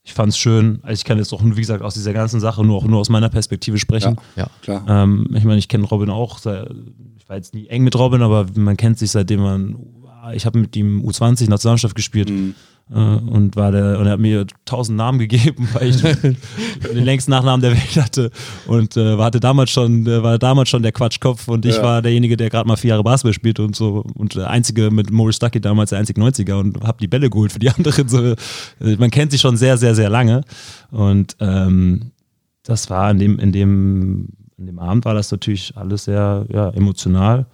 [0.03, 0.79] ich fand es schön.
[0.83, 3.09] Also ich kann jetzt auch, wie gesagt, aus dieser ganzen Sache nur, auch nur aus
[3.09, 4.17] meiner Perspektive sprechen.
[4.35, 4.85] Ja, ja klar.
[4.87, 6.39] Ähm, ich meine, ich kenne Robin auch.
[6.39, 9.75] Ich war jetzt nie eng mit Robin, aber man kennt sich seitdem man.
[10.33, 12.29] Ich habe mit ihm U20 Nationalmannschaft gespielt.
[12.29, 12.55] Mhm.
[12.93, 17.31] Äh, und war der und er hat mir tausend Namen gegeben, weil ich den längsten
[17.31, 18.31] Nachnamen der Welt hatte
[18.67, 21.83] und äh, war, damals schon, äh, war damals schon der Quatschkopf und ich ja.
[21.83, 25.09] war derjenige, der gerade mal vier Jahre Basketball spielt und so und der einzige mit
[25.09, 28.09] Maurice Stuckey damals der einzige 90er und habe die Bälle geholt für die anderen.
[28.09, 28.35] So, äh,
[28.97, 30.41] man kennt sich schon sehr, sehr, sehr lange
[30.91, 32.11] und ähm,
[32.63, 34.27] das war in dem, in dem,
[34.57, 37.47] in dem Abend war das natürlich alles sehr ja, emotional.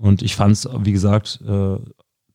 [0.00, 1.76] Und ich fand es, wie gesagt, äh,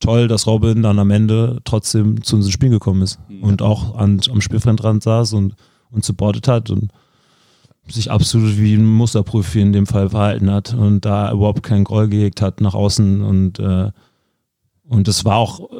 [0.00, 3.46] toll, dass Robin dann am Ende trotzdem zu unserem Spiel gekommen ist ja.
[3.46, 5.54] und auch an, am Spielfeldrand saß und,
[5.90, 6.90] und supportet hat und
[7.92, 12.08] sich absolut wie ein Musterprofi in dem Fall verhalten hat und da überhaupt keinen Groll
[12.08, 13.90] gehegt hat nach außen und äh,
[14.90, 15.74] und das war auch äh,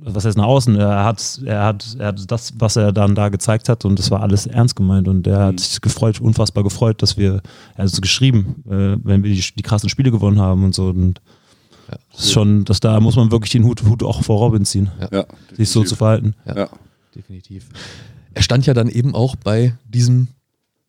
[0.00, 3.28] was heißt nach außen er hat er hat er hat das was er dann da
[3.28, 5.58] gezeigt hat und das war alles ernst gemeint und er hat mhm.
[5.58, 7.42] sich gefreut unfassbar gefreut dass wir
[7.74, 10.88] er hat es geschrieben äh, wenn wir die, die krassen Spiele gewonnen haben und so
[10.88, 11.20] und
[11.90, 11.98] ja.
[12.12, 14.90] Das ist schon, dass da muss man wirklich den Hut, Hut auch vor Robin ziehen,
[15.10, 15.26] ja.
[15.56, 16.34] sich so zu verhalten.
[16.46, 16.68] Ja.
[17.14, 17.68] definitiv.
[18.34, 20.28] Er stand ja dann eben auch bei diesem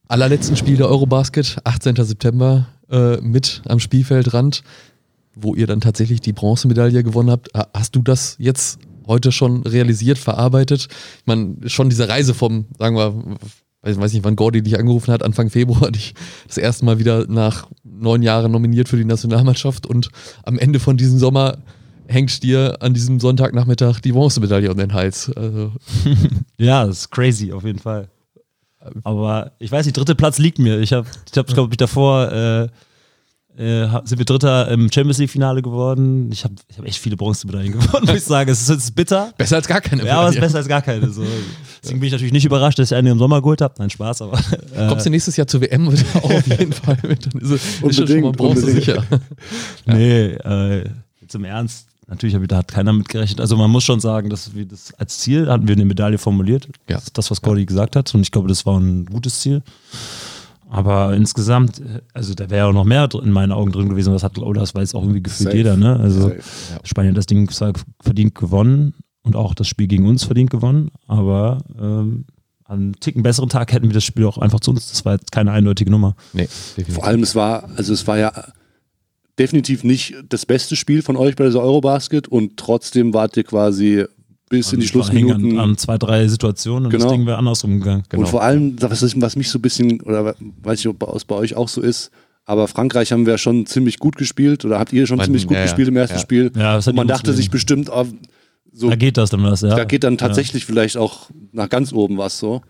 [0.08, 1.96] allerletzten Spiel der Eurobasket, 18.
[1.96, 4.64] September, äh, mit am Spielfeldrand,
[5.36, 7.50] wo ihr dann tatsächlich die Bronzemedaille gewonnen habt.
[7.74, 10.88] Hast du das jetzt heute schon realisiert, verarbeitet?
[11.20, 13.38] Ich meine, schon diese Reise vom, sagen wir,
[13.86, 16.14] ich weiß nicht, wann Gordy dich angerufen hat, Anfang Februar, dich
[16.48, 20.10] das erste Mal wieder nach neun Jahren nominiert für die Nationalmannschaft und
[20.44, 21.58] am Ende von diesem Sommer
[22.08, 25.32] hängt dir an diesem Sonntagnachmittag die Bronzemedaille um den Hals.
[25.36, 25.74] Also.
[26.58, 28.10] ja, das ist crazy, auf jeden Fall.
[29.04, 30.80] Aber ich weiß nicht, dritter Platz liegt mir.
[30.80, 32.68] Ich habe, ich hab, glaube ich, davor äh,
[33.58, 36.32] äh, sind wir Dritter im Champions League-Finale geworden.
[36.32, 38.50] Ich habe ich hab echt viele Bronzemedaillen gewonnen, muss ich sagen.
[38.50, 39.34] Es ist, es ist bitter.
[39.38, 40.06] Besser als gar keine.
[40.06, 41.10] Ja, aber es ist besser als gar keine.
[41.10, 41.24] So.
[41.84, 43.74] Deswegen bin ich natürlich nicht überrascht, dass ich eine im Sommer geholt habe.
[43.78, 44.40] Nein, Spaß, aber.
[44.76, 47.26] Äh, Kommst du nächstes Jahr zur WM wieder auf jeden Fall mit?
[47.26, 49.04] Dann ist, es, ist schon mal Bronze sicher.
[49.86, 49.94] ja.
[49.94, 50.90] Nee, äh,
[51.28, 51.88] zum Ernst.
[52.08, 53.40] Natürlich da hat keiner mitgerechnet.
[53.40, 56.68] Also man muss schon sagen, dass wir das als Ziel hatten wir eine Medaille formuliert.
[56.88, 56.96] Ja.
[56.96, 58.14] Das, das was Cordy gesagt hat.
[58.16, 59.62] Und ich glaube, das war ein gutes Ziel.
[60.72, 61.82] Aber insgesamt,
[62.14, 64.14] also da wäre ja auch noch mehr in meinen Augen drin gewesen.
[64.14, 65.58] Das hat, oh, das weiß auch irgendwie gefühlt Safe.
[65.58, 65.76] jeder.
[65.76, 66.00] Ne?
[66.00, 66.80] Also Safe, ja.
[66.84, 67.50] Spanien hat das Ding
[68.02, 70.92] verdient gewonnen und auch das Spiel gegen uns verdient gewonnen.
[71.08, 72.26] Aber ähm,
[72.66, 74.90] an einem Ticken besseren Tag hätten wir das Spiel auch einfach zu uns.
[74.92, 76.16] Das war jetzt keine eindeutige Nummer.
[76.34, 76.94] Nee, definitiv.
[76.94, 78.32] Vor allem, es war, also es war ja
[79.40, 84.06] definitiv nicht das beste Spiel von euch bei dieser Eurobasket und trotzdem wart ihr quasi
[84.50, 85.60] bis also in die Schlussminuten.
[85.60, 87.06] An, an, zwei, drei Situationen und genau.
[87.06, 88.04] das Ding wäre andersrum gegangen.
[88.10, 88.24] Genau.
[88.24, 91.36] Und vor allem, was, was mich so ein bisschen, oder weiß ich, ob es bei
[91.36, 92.12] euch auch so ist,
[92.46, 95.56] aber Frankreich haben wir schon ziemlich gut gespielt oder habt ihr schon Mein, ziemlich gut
[95.56, 96.22] ja, gespielt im ersten ja.
[96.22, 96.52] Spiel.
[96.56, 98.08] Ja, und man dachte sich bestimmt, oh,
[98.74, 99.76] so, da geht das dann was, ja.
[99.76, 102.62] Da geht dann tatsächlich vielleicht auch nach ganz oben was so.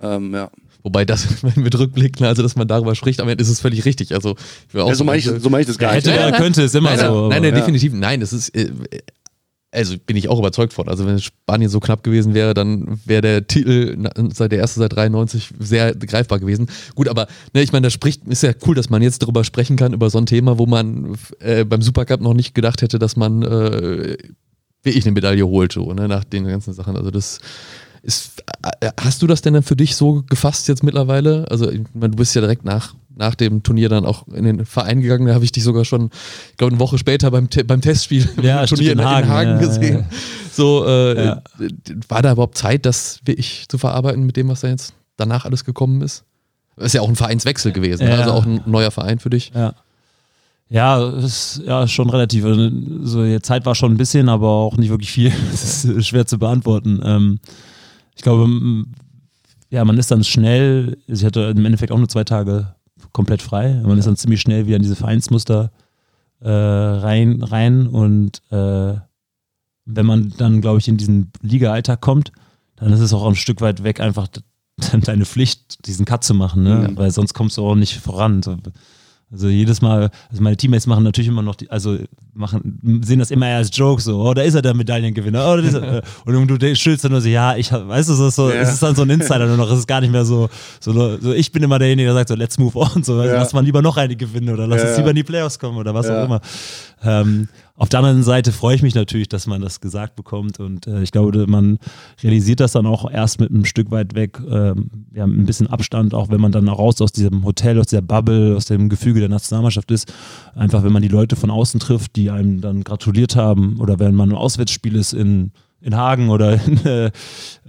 [0.00, 0.50] Ähm, ja.
[0.82, 3.84] Wobei das, wenn wir rückblicken, also dass man darüber spricht, am Ende ist es völlig
[3.84, 4.14] richtig.
[4.14, 4.36] Also,
[4.72, 6.06] ja, so meine ich, so mein ich das gar nicht.
[6.06, 7.28] Hätte, ja, könnte es immer nein, so.
[7.28, 8.70] Nein, nein, definitiv, nein, das ist, äh,
[9.76, 10.88] also bin ich auch überzeugt von.
[10.88, 14.96] Also wenn Spanien so knapp gewesen wäre, dann wäre der Titel seit der erste seit
[14.96, 16.68] 93 sehr greifbar gewesen.
[16.94, 19.76] Gut, aber ne, ich meine, da spricht, ist ja cool, dass man jetzt darüber sprechen
[19.76, 23.16] kann, über so ein Thema, wo man äh, beim Supercup noch nicht gedacht hätte, dass
[23.16, 24.16] man äh,
[24.82, 26.96] wirklich eine Medaille holt, so, ne, nach den ganzen Sachen.
[26.96, 27.40] Also das
[28.06, 28.42] ist,
[28.80, 31.46] äh, hast du das denn dann für dich so gefasst jetzt mittlerweile?
[31.50, 35.00] Also, meine, du bist ja direkt nach nach dem Turnier dann auch in den Verein
[35.00, 35.26] gegangen.
[35.26, 36.10] Da habe ich dich sogar schon,
[36.50, 39.50] ich glaube, eine Woche später beim, beim Testspiel ja, im Turnier in Hagen, in Hagen
[39.52, 39.98] ja, gesehen.
[39.98, 40.16] Ja,
[40.52, 41.36] so, äh,
[42.08, 45.64] war da überhaupt Zeit, das wirklich zu verarbeiten mit dem, was da jetzt danach alles
[45.64, 46.24] gekommen ist?
[46.76, 48.18] Das ist ja auch ein Vereinswechsel gewesen, ne?
[48.18, 49.50] also auch ein neuer Verein für dich.
[49.54, 49.74] Ja.
[50.68, 52.44] Ja, ist ja schon relativ.
[52.44, 52.70] Also,
[53.02, 55.32] so, die Zeit war schon ein bisschen, aber auch nicht wirklich viel.
[55.52, 57.00] Das ist schwer zu beantworten.
[57.04, 57.38] Ähm,
[58.16, 58.48] ich glaube,
[59.70, 62.74] ja, man ist dann schnell, ich hatte im Endeffekt auch nur zwei Tage
[63.12, 63.74] komplett frei.
[63.82, 63.98] Man ja.
[63.98, 65.70] ist dann ziemlich schnell wieder in diese Vereinsmuster
[66.40, 68.94] äh, rein, rein und äh,
[69.86, 72.32] wenn man dann, glaube ich, in diesen Liga-Alltag kommt,
[72.76, 74.28] dann ist es auch ein Stück weit weg, einfach
[75.04, 76.88] deine Pflicht, diesen Cut zu machen, ne?
[76.90, 76.96] Mhm.
[76.96, 78.42] weil sonst kommst du auch nicht voran.
[79.30, 81.98] So, also jedes Mal, also meine Teammates machen natürlich immer noch, die, also
[82.32, 85.56] machen, sehen das immer eher als Joke, so, oh, da ist er der Medaillengewinner, oh,
[85.56, 88.56] da und du schützt dann nur so, ja, ich hab, weißt du, so, so ja.
[88.56, 91.18] es ist dann so ein Insider nur noch, es ist gar nicht mehr so, so,
[91.18, 93.32] so ich bin immer derjenige, der sagt so, let's move on, so, ja.
[93.32, 95.76] lass mal lieber noch eine gewinnen oder lass ja, uns lieber in die Playoffs kommen
[95.76, 96.40] oder was auch immer.
[97.02, 100.86] Ähm, auf der anderen Seite freue ich mich natürlich, dass man das gesagt bekommt und
[100.86, 101.78] äh, ich glaube, man
[102.22, 106.14] realisiert das dann auch erst mit einem Stück weit weg, ähm, ja, ein bisschen Abstand,
[106.14, 109.28] auch wenn man dann raus aus diesem Hotel, aus der Bubble, aus dem Gefüge der
[109.28, 110.12] Nationalmannschaft ist.
[110.54, 114.14] Einfach, wenn man die Leute von außen trifft, die einem dann gratuliert haben oder wenn
[114.14, 117.06] man im Auswärtsspiel ist in in Hagen oder in, äh,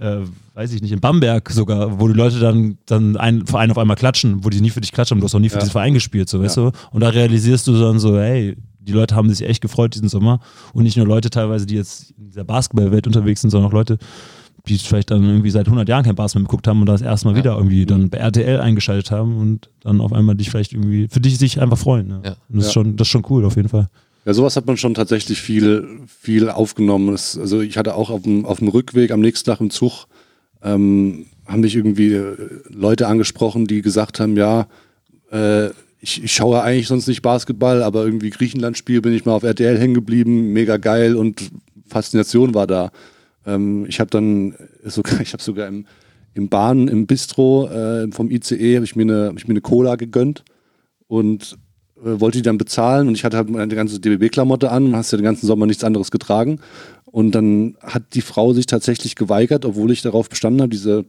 [0.00, 3.78] äh, weiß ich nicht, in Bamberg sogar, wo die Leute dann, dann einen Verein auf
[3.78, 5.60] einmal klatschen, wo die nie für dich klatschen, du hast auch nie für ja.
[5.60, 6.70] diesen Verein gespielt, so, weißt ja.
[6.70, 6.76] du?
[6.90, 8.56] Und da realisierst du dann so, hey,
[8.88, 10.40] die Leute haben sich echt gefreut diesen Sommer.
[10.72, 13.98] Und nicht nur Leute teilweise, die jetzt in dieser Basketballwelt unterwegs sind, sondern auch Leute,
[14.66, 17.38] die vielleicht dann irgendwie seit 100 Jahren kein Basketball geguckt haben und das erstmal ja.
[17.38, 21.20] wieder irgendwie dann bei RTL eingeschaltet haben und dann auf einmal dich vielleicht irgendwie, für
[21.20, 22.08] dich sich einfach freuen.
[22.08, 22.22] Ne?
[22.24, 22.36] Ja.
[22.48, 23.88] das, ist schon, das ist schon cool auf jeden Fall.
[24.24, 27.12] Ja, sowas hat man schon tatsächlich viel, viel aufgenommen.
[27.12, 30.06] Das, also ich hatte auch auf dem, auf dem Rückweg am nächsten Tag im Zug,
[30.62, 32.20] ähm, haben mich irgendwie
[32.68, 34.66] Leute angesprochen, die gesagt haben, ja,
[35.30, 35.68] äh,
[36.00, 39.78] ich, ich schaue eigentlich sonst nicht Basketball, aber irgendwie Griechenland-Spiel bin ich mal auf RTL
[39.78, 41.50] hängen geblieben, mega geil und
[41.86, 42.90] Faszination war da.
[43.46, 45.86] Ähm, ich habe dann sogar, ich habe sogar im,
[46.34, 49.60] im Bahn, im Bistro äh, vom ICE habe ich, mir eine, hab ich mir eine
[49.60, 50.44] Cola gegönnt
[51.08, 51.58] und
[51.96, 55.10] äh, wollte die dann bezahlen und ich hatte halt meine ganze DBB-Klamotte an und hast
[55.10, 56.60] ja den ganzen Sommer nichts anderes getragen.
[57.06, 61.06] Und dann hat die Frau sich tatsächlich geweigert, obwohl ich darauf bestanden habe, diese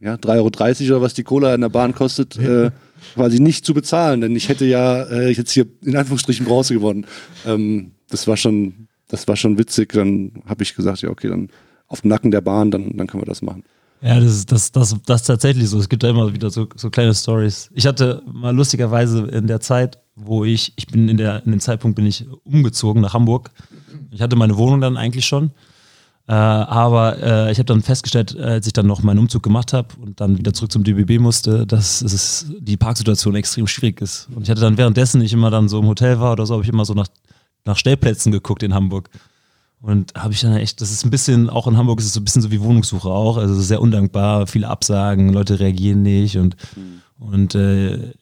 [0.00, 2.70] ja, 3,30 Euro oder was die Cola in der Bahn kostet, äh,
[3.14, 7.06] quasi nicht zu bezahlen, denn ich hätte ja äh, jetzt hier in Anführungsstrichen Bronze gewonnen.
[7.46, 9.92] Ähm, das war schon, das war schon witzig.
[9.92, 11.48] Dann habe ich gesagt, ja okay, dann
[11.88, 13.64] auf dem Nacken der Bahn, dann, dann können wir das machen.
[14.02, 15.78] Ja, das ist das, das, das ist tatsächlich so.
[15.78, 17.70] Es gibt da immer wieder so, so kleine Stories.
[17.74, 21.60] Ich hatte mal lustigerweise in der Zeit, wo ich, ich bin in der, in dem
[21.60, 23.50] Zeitpunkt bin ich umgezogen nach Hamburg.
[24.10, 25.50] Ich hatte meine Wohnung dann eigentlich schon
[26.28, 29.72] äh, aber äh, ich habe dann festgestellt, äh, als ich dann noch meinen Umzug gemacht
[29.72, 34.28] habe und dann wieder zurück zum DBB musste, dass es die Parksituation extrem schwierig ist.
[34.34, 36.64] Und ich hatte dann währenddessen ich immer dann so im Hotel war oder so, habe
[36.64, 37.06] ich immer so nach,
[37.64, 39.08] nach Stellplätzen geguckt in Hamburg.
[39.80, 42.20] Und habe ich dann echt, das ist ein bisschen, auch in Hamburg ist es so
[42.20, 46.56] ein bisschen so wie Wohnungssuche auch, also sehr undankbar, viele Absagen, Leute reagieren nicht und,
[46.74, 47.02] mhm.
[47.24, 48.14] und äh,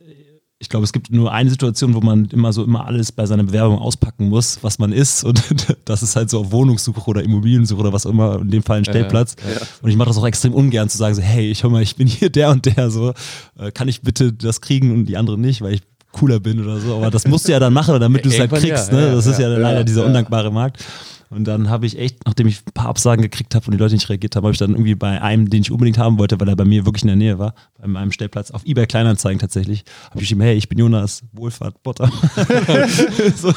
[0.65, 3.43] ich glaube, es gibt nur eine Situation, wo man immer so immer alles bei seiner
[3.43, 5.23] Bewerbung auspacken muss, was man ist.
[5.23, 5.43] Und
[5.85, 8.79] das ist halt so auf Wohnungssuche oder Immobiliensuche oder was auch immer, in dem Fall
[8.79, 9.37] ein Stellplatz.
[9.47, 9.61] Ja, ja.
[9.83, 11.97] Und ich mache das auch extrem ungern zu sagen, so, hey, ich hör mal, ich
[11.97, 13.13] bin hier der und der, so,
[13.59, 16.81] äh, kann ich bitte das kriegen und die anderen nicht, weil ich cooler bin oder
[16.81, 16.95] so.
[16.97, 18.91] Aber das musst du ja dann machen, damit du es halt kriegst.
[18.91, 19.13] Ja, ne?
[19.13, 20.83] Das ist ja, leider dieser undankbare Markt.
[21.31, 23.95] Und dann habe ich echt, nachdem ich ein paar Absagen gekriegt habe und die Leute
[23.95, 26.49] nicht reagiert haben, habe ich dann irgendwie bei einem, den ich unbedingt haben wollte, weil
[26.49, 29.85] er bei mir wirklich in der Nähe war, an meinem Stellplatz auf eBay Kleinanzeigen tatsächlich.
[30.11, 32.11] Habe ich geschrieben, hey, ich bin Jonas Wohlfahrt Botter.
[33.37, 33.53] so,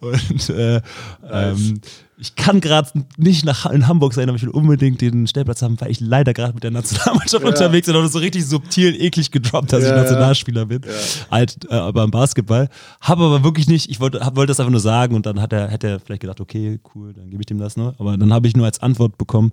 [0.00, 0.80] und äh,
[1.30, 1.80] ähm,
[2.22, 5.78] ich kann gerade nicht nach, in Hamburg sein, aber ich will unbedingt den Stellplatz haben,
[5.80, 7.48] weil ich leider gerade mit der Nationalmannschaft Ja.
[7.50, 9.96] unterwegs bin und so richtig subtil eklig gedroppt, dass Ja, ich.
[9.96, 10.80] Nationalspieler bin.
[11.30, 12.68] Halt, äh, aber im Basketball.
[13.00, 15.52] Habe aber wirklich nicht, ich wollte hab, wollte das einfach nur sagen und dann hat
[15.52, 17.94] er, hätte er vielleicht gedacht, okay, cool, dann gebe ich dem das nur.
[17.98, 19.52] Aber dann habe ich nur als Antwort bekommen,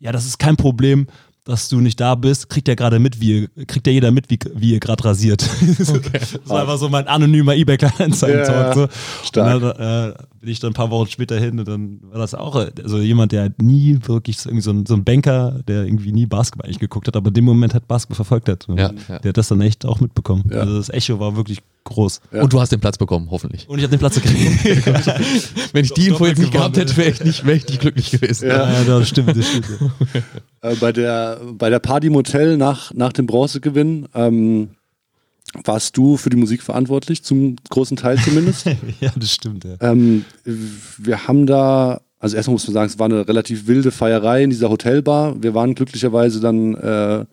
[0.00, 1.06] ja, das ist kein Problem,
[1.48, 4.28] dass du nicht da bist, kriegt ja gerade mit, wie ihr, kriegt ja jeder mit,
[4.28, 5.48] wie, wie ihr gerade rasiert.
[5.78, 8.88] das war einfach so mein anonymer ebay kleinanzeigen Ja, talk so.
[9.26, 9.54] stark.
[9.54, 12.34] Und dann äh, bin ich dann ein paar Wochen später hin und dann war das
[12.34, 15.84] auch also jemand, der halt nie wirklich so, irgendwie so, ein, so ein Banker, der
[15.84, 18.66] irgendwie nie Basketball eigentlich geguckt hat, aber in dem Moment hat Basketball verfolgt hat.
[18.68, 19.18] Ja, ja.
[19.20, 20.50] Der hat das dann echt auch mitbekommen.
[20.52, 20.60] Ja.
[20.60, 22.20] Also das Echo war wirklich groß.
[22.32, 22.42] Ja.
[22.42, 23.66] Und du hast den Platz bekommen, hoffentlich.
[23.70, 24.64] Und ich habe den Platz gekriegt.
[25.72, 28.10] Wenn ich die Info jetzt nicht gehabt hätte, wäre ich nicht, wäre ich nicht glücklich
[28.10, 28.48] gewesen.
[28.48, 28.70] Ja.
[28.70, 29.66] ja, das stimmt, das stimmt.
[30.60, 34.70] Äh, bei, der, bei der Party im Hotel nach, nach dem Bronzegewinn ähm,
[35.64, 38.66] warst du für die Musik verantwortlich, zum großen Teil zumindest.
[39.00, 39.76] ja, das stimmt, ja.
[39.80, 44.42] ähm, wir haben da, also erstmal muss man sagen, es war eine relativ wilde Feierei
[44.42, 45.42] in dieser Hotelbar.
[45.42, 47.24] Wir waren glücklicherweise dann, äh,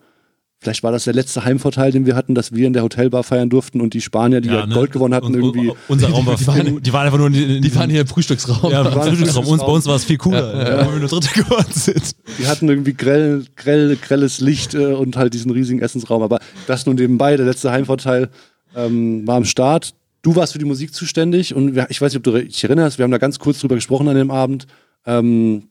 [0.60, 3.48] vielleicht war das der letzte Heimvorteil, den wir hatten, dass wir in der Hotelbar feiern
[3.50, 4.74] durften und die Spanier, die ja, halt ne?
[4.74, 5.72] Gold gewonnen hatten, Und- irgendwie.
[5.88, 8.06] Unser Raum war, Die waren- die waren einfach nur in, in Die waren hier im
[8.06, 8.70] Frühstücksraum.
[8.72, 9.46] ja, im Frühstücksraum.
[9.46, 12.16] Uns, bei uns war es viel cooler, Ja, ja, weil wir nur Dritte geworden sind.
[12.38, 16.22] Die hatten irgendwie grell, grell, grelles Licht äh, und halt diesen riesigen Essensraum.
[16.22, 18.30] Aber das nur nebenbei, der letzte Heimvorteil
[18.74, 19.94] ähm, war am Start.
[20.22, 22.98] Du warst für die Musik zuständig und wir, ich weiß nicht, ob du dich erinnerst,
[22.98, 24.66] wir haben da ganz kurz drüber gesprochen an dem Abend,
[25.06, 25.68] ähm,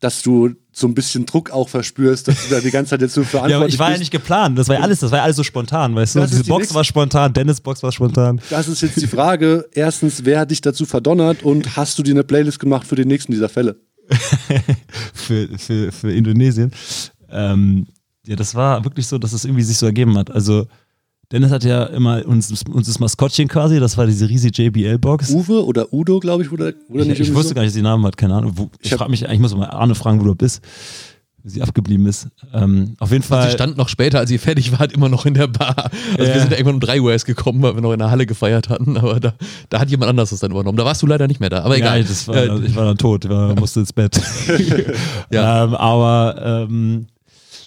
[0.00, 3.14] dass du so ein bisschen Druck auch verspürst, dass du da die ganze Zeit jetzt
[3.14, 4.00] so Ja, aber verantwortlich ich war ja bist.
[4.00, 4.58] nicht geplant.
[4.58, 6.20] Das war ja alles, das war ja alles so spontan, weißt du?
[6.20, 8.40] Das ist Diese die Box nächste- war spontan, Dennis Box war spontan.
[8.50, 9.68] Das ist jetzt die Frage.
[9.74, 13.08] Erstens, wer hat dich dazu verdonnert und hast du dir eine Playlist gemacht für den
[13.08, 13.76] nächsten dieser Fälle?
[15.14, 16.72] für, für, für Indonesien.
[17.30, 17.86] Ähm,
[18.26, 20.30] ja, das war wirklich so, dass es irgendwie sich so ergeben hat.
[20.30, 20.66] Also,
[21.32, 25.30] Dennis hat ja immer uns, uns das Maskottchen quasi, das war diese riesige JBL-Box.
[25.30, 27.20] Uwe oder Udo, glaube ich, oder, oder Ich, nicht?
[27.20, 27.54] ich wusste so?
[27.54, 28.52] gar nicht, dass sie Namen hat, keine Ahnung.
[28.56, 30.60] Wo, ich Ich frage mich, ich muss mal Arne fragen, wo du bist.
[31.42, 32.28] Wie sie abgeblieben ist.
[32.52, 33.46] Ähm, auf jeden Fall.
[33.46, 35.74] Sie stand noch später, als ihr fertig wart, immer noch in der Bar.
[36.18, 36.34] Also Ja.
[36.34, 38.26] wir sind ja irgendwann um 3 Uhr erst gekommen, weil wir noch in der Halle
[38.26, 38.98] gefeiert hatten.
[38.98, 39.32] Aber da,
[39.70, 40.76] da hat jemand anders das dann übernommen.
[40.76, 41.62] Da warst du leider nicht mehr da.
[41.62, 42.00] Aber egal.
[42.02, 44.20] Ja, das war, Äh, ich war dann tot, ich war, musste ins Bett.
[45.32, 45.64] Ja.
[45.64, 47.06] ähm, aber ähm,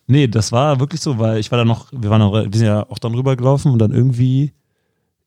[0.08, 2.68] nee, das war wirklich so, weil ich war dann noch, wir waren noch, wir sind
[2.68, 4.54] ja auch dann rübergelaufen und dann irgendwie,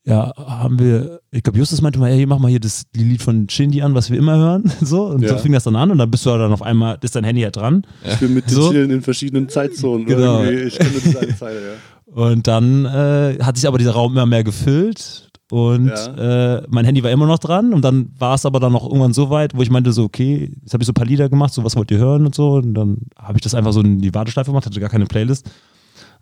[0.04, 3.48] ja, haben wir, ich glaube, Justus meinte mal, hey, mach mal hier das Lied von
[3.48, 4.70] Shindy an, was wir immer hören.
[4.80, 5.30] So, und Ja.
[5.30, 7.42] so fing das dann an und dann bist du dann auf einmal, ist dein Handy
[7.42, 7.84] ja dran.
[8.04, 8.72] Ich bin mit So.
[8.72, 10.06] den in verschiedenen Zeitzonen.
[10.06, 10.42] Genau.
[10.44, 10.64] Irgendwie.
[10.64, 12.12] Ich kenne diese eine Zeile, ja.
[12.14, 17.02] Und dann äh, hat sich aber dieser Raum immer mehr gefüllt und äh, mein Handy
[17.04, 19.62] war immer noch dran und dann war es aber dann noch irgendwann so weit, wo
[19.62, 21.90] ich meinte so, okay, jetzt habe ich so ein paar Lieder gemacht, so was wollt
[21.90, 24.66] ihr hören und so und dann habe ich das einfach so in die Warteschleife gemacht,
[24.66, 25.48] hatte gar keine Playlist.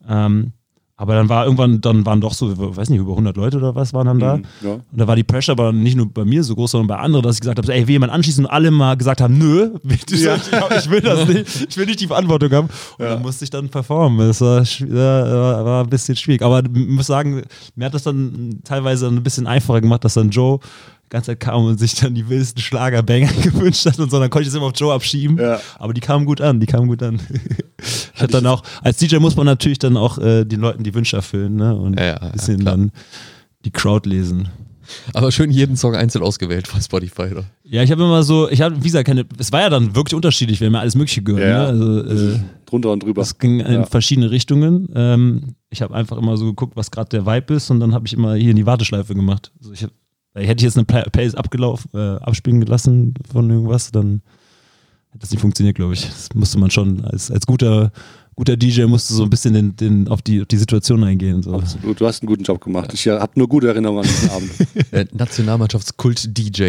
[0.07, 0.53] Ähm,
[0.97, 3.93] aber dann war irgendwann, dann waren doch so, weiß nicht, über 100 Leute oder was
[3.93, 4.37] waren dann da.
[4.37, 4.73] Mhm, ja.
[4.75, 7.25] Und da war die Pressure aber nicht nur bei mir so groß, sondern bei anderen,
[7.25, 9.71] dass ich gesagt habe, ey, will jemand anschließen und alle mal gesagt haben, nö,
[10.11, 10.37] Ja.
[10.79, 12.69] ich will das nicht, ich will nicht die Verantwortung haben.
[12.99, 14.29] Und dann musste ich dann performen.
[14.29, 16.43] Das war, ja, war, war ein bisschen schwierig.
[16.43, 17.43] Aber ich muss sagen,
[17.75, 20.61] mir hat das dann teilweise ein bisschen einfacher gemacht, dass dann Joe
[21.15, 24.43] ganze Zeit kam und sich dann die wildesten Schlagerbanger gewünscht hat und so, dann konnte
[24.43, 25.39] ich das immer auf Joe abschieben.
[25.39, 25.61] Ja.
[25.79, 27.21] Aber die kamen gut an, die kamen gut an.
[28.15, 30.95] ich hatte dann auch, als DJ muss man natürlich dann auch äh, den Leuten die
[30.95, 31.75] Wünsche erfüllen, ne?
[31.75, 32.93] Und Ja, ja, ein bisschen dann
[33.65, 34.49] die Crowd lesen.
[35.15, 37.23] aber schön jeden Song einzeln ausgewählt von Spotify.
[37.33, 37.45] Oder?
[37.62, 40.15] Ja, ich habe immer so, ich habe, wie gesagt, keine, es war ja dann wirklich
[40.15, 41.43] unterschiedlich, wir haben ja alles Mögliche gehört.
[41.43, 42.05] Ja, ne?
[42.07, 43.23] also, äh, Drunter und drüber.
[43.23, 43.87] das ging in Ja.
[43.87, 44.89] verschiedene Richtungen.
[44.95, 48.07] Ähm, ich habe einfach immer so geguckt, was gerade der Vibe ist und dann habe
[48.07, 49.53] ich immer hier in die Warteschleife gemacht.
[49.59, 49.91] Also ich hab,
[50.35, 54.22] hätte ich jetzt eine Playlist abgelaufen, äh, abspielen gelassen von irgendwas, dann
[55.11, 56.07] hätte das nicht funktioniert, glaube ich.
[56.07, 57.93] Das musste man schon als, als guter,
[58.35, 61.41] guter DJ musste so ein bisschen den, den, auf, die, auf die Situation eingehen.
[61.43, 61.55] So.
[61.55, 62.01] Absolut.
[62.01, 62.93] Du hast einen guten Job gemacht.
[62.93, 64.51] Ich habe nur gute Erinnerungen an diesen Abend.
[64.91, 66.62] Äh, Nationalmannschaftskult-DJ.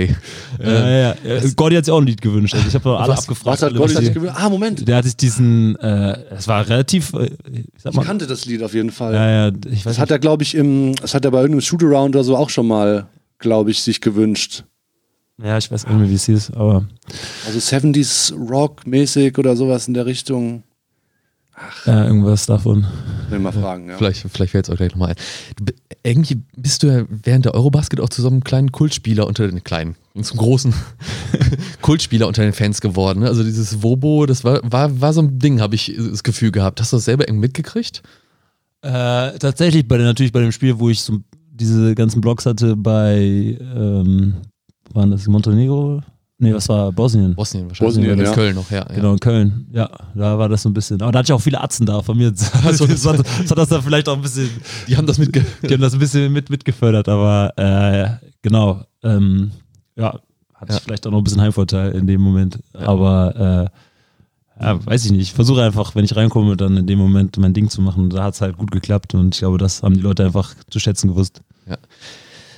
[0.63, 1.11] Ja, ja, ja.
[1.23, 2.55] Äh, Gordy hat sich auch ein Lied gewünscht.
[2.55, 3.61] Also ich habe alle Was- abgefragt.
[3.61, 4.35] Was hat Gott sich gewünscht?
[4.37, 4.87] Ah, Moment.
[4.87, 8.63] Der hat sich diesen, äh, es war relativ, äh, ich sag Ich kannte das Lied
[8.63, 9.13] auf jeden Fall.
[9.13, 11.61] ja, ja, ich weiß Das hat er, glaube ich, im, das hat er bei irgendeinem
[11.61, 13.07] Shootaround oder so auch schon mal,
[13.39, 14.63] glaube ich, sich gewünscht.
[15.41, 16.85] ja, ich weiß auch nicht mehr, wie es hieß, aber
[17.45, 20.63] Also 70s Rock-mäßig oder sowas in der Richtung.
[21.85, 22.85] ja, irgendwas davon.
[23.29, 23.97] Will mal fragen, ja.
[23.97, 25.15] Vielleicht, vielleicht fällt es euch gleich nochmal ein.
[25.57, 25.73] Du,
[26.03, 29.63] irgendwie bist du ja während der Eurobasket auch zu so einem kleinen Kultspieler unter den
[29.63, 30.73] kleinen, zum großen
[31.81, 33.21] Kultspieler unter den Fans geworden.
[33.21, 33.27] Ne?
[33.27, 36.79] Also dieses Wobo, das war, war, war so ein Ding, habe ich das Gefühl gehabt.
[36.79, 38.03] Hast du das selber irgendwie mitgekriegt?
[38.81, 41.19] Äh, tatsächlich bei natürlich bei dem Spiel, wo ich so
[41.55, 44.35] diese ganzen Blogs hatte bei, ähm,
[44.93, 46.01] waren das Montenegro?
[46.37, 47.33] Nee, was war Bosnien?
[47.33, 47.95] Bosnien wahrscheinlich.
[47.95, 48.33] Bosnien, ja.
[48.33, 48.79] Köln noch, ja.
[48.89, 48.95] ja.
[48.95, 49.67] Genau, in Köln.
[49.71, 51.01] Ja, da war das so ein bisschen.
[51.01, 52.31] Aber da hatte ich auch viele Atzen da von mir.
[52.31, 53.05] Das hat, das
[53.51, 54.49] hat das dann vielleicht auch ein bisschen.
[54.87, 55.45] Die haben das mitge...
[55.63, 58.81] Die haben das ein bisschen mit, mitgefördert, aber äh, genau.
[59.01, 59.51] Ähm,
[59.95, 60.19] ja,
[60.55, 60.77] hatte Ja.
[60.77, 62.59] ich vielleicht auch noch ein bisschen Heimvorteil in dem Moment.
[62.73, 63.77] Aber äh,
[64.59, 65.21] ja, weiß ich nicht.
[65.21, 68.09] Ich versuche einfach, wenn ich reinkomme, dann in dem Moment mein Ding zu machen.
[68.09, 70.79] Da hat es halt gut geklappt und ich glaube, das haben die Leute einfach zu
[70.79, 71.41] schätzen gewusst.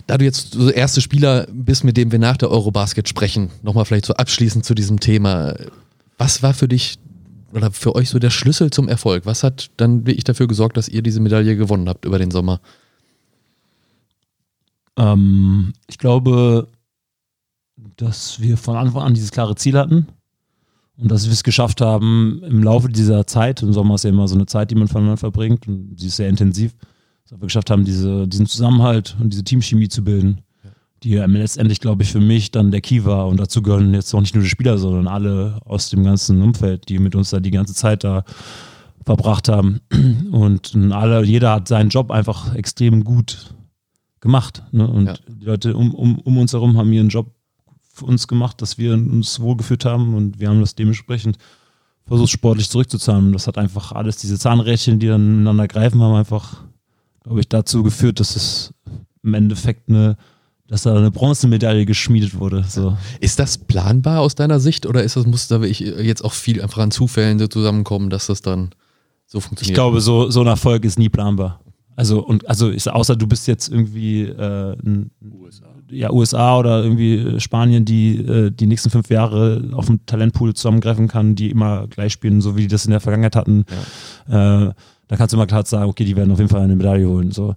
[0.06, 3.50] Da du jetzt so der erste Spieler bist, mit dem wir nach der Eurobasket sprechen,
[3.64, 5.56] nochmal vielleicht so abschließend zu diesem Thema.
[6.18, 7.00] Was war für dich
[7.52, 9.26] oder für euch so der Schlüssel zum Erfolg?
[9.26, 12.62] Was hat dann wirklich dafür gesorgt, dass ihr diese Medaille gewonnen habt über den Sommer?
[14.98, 16.68] Ähm, ich glaube,
[17.98, 20.08] dass wir von Anfang an dieses klare Ziel hatten
[21.00, 24.28] und dass wir es geschafft haben, im Laufe dieser Zeit, im Sommer ist ja immer
[24.28, 26.74] so eine Zeit, die man voneinander verbringt und sie ist sehr intensiv,
[27.24, 30.40] dass wir geschafft haben, diese, diesen Zusammenhalt und diese Teamchemie zu bilden,
[31.04, 34.14] die ja letztendlich, glaube ich, für mich dann der Key war und dazu gehören jetzt
[34.14, 37.40] auch nicht nur die Spieler, sondern alle aus dem ganzen Umfeld, die mit uns da
[37.40, 38.24] die ganze Zeit da
[39.06, 39.80] verbracht haben
[40.32, 43.54] und alle, jeder hat seinen Job einfach extrem gut
[44.20, 44.64] gemacht.
[44.72, 44.88] Ne?
[44.88, 45.14] Und Ja.
[45.30, 47.32] die Leute um, um, um uns herum haben ihren Job
[47.98, 51.38] für uns gemacht, dass wir uns wohlgefühlt haben und wir haben das dementsprechend
[52.06, 53.28] versucht, sportlich zurückzuzahlen.
[53.28, 56.64] Und das hat einfach alles, diese Zahnrädchen, die dann miteinander greifen, haben einfach,
[57.24, 58.74] glaube ich, dazu geführt, dass es
[59.24, 60.18] im Endeffekt eine,
[60.68, 62.64] dass da eine Bronzemedaille geschmiedet wurde.
[62.68, 62.98] So.
[63.20, 66.62] Ist das planbar aus deiner Sicht oder ist das, muss da wirklich jetzt auch viel
[66.62, 68.70] einfach an Zufällen so zusammenkommen, dass das dann
[69.26, 69.72] so funktioniert?
[69.72, 71.60] Ich glaube, so, so ein Erfolg ist nie planbar.
[71.98, 75.10] Also, und, also ich, außer du bist jetzt irgendwie äh, ein,
[75.42, 75.66] USA.
[75.90, 80.54] ja, USA oder irgendwie äh, Spanien, die äh, die nächsten fünf Jahre auf dem Talentpool
[80.54, 83.66] zusammengreifen kann, die immer gleich spielen, so wie die das in der Vergangenheit hatten.
[84.28, 84.70] Äh,
[85.08, 87.32] da kannst du immer klar sagen, okay, die werden auf jeden Fall eine Medaille holen.
[87.32, 87.56] So.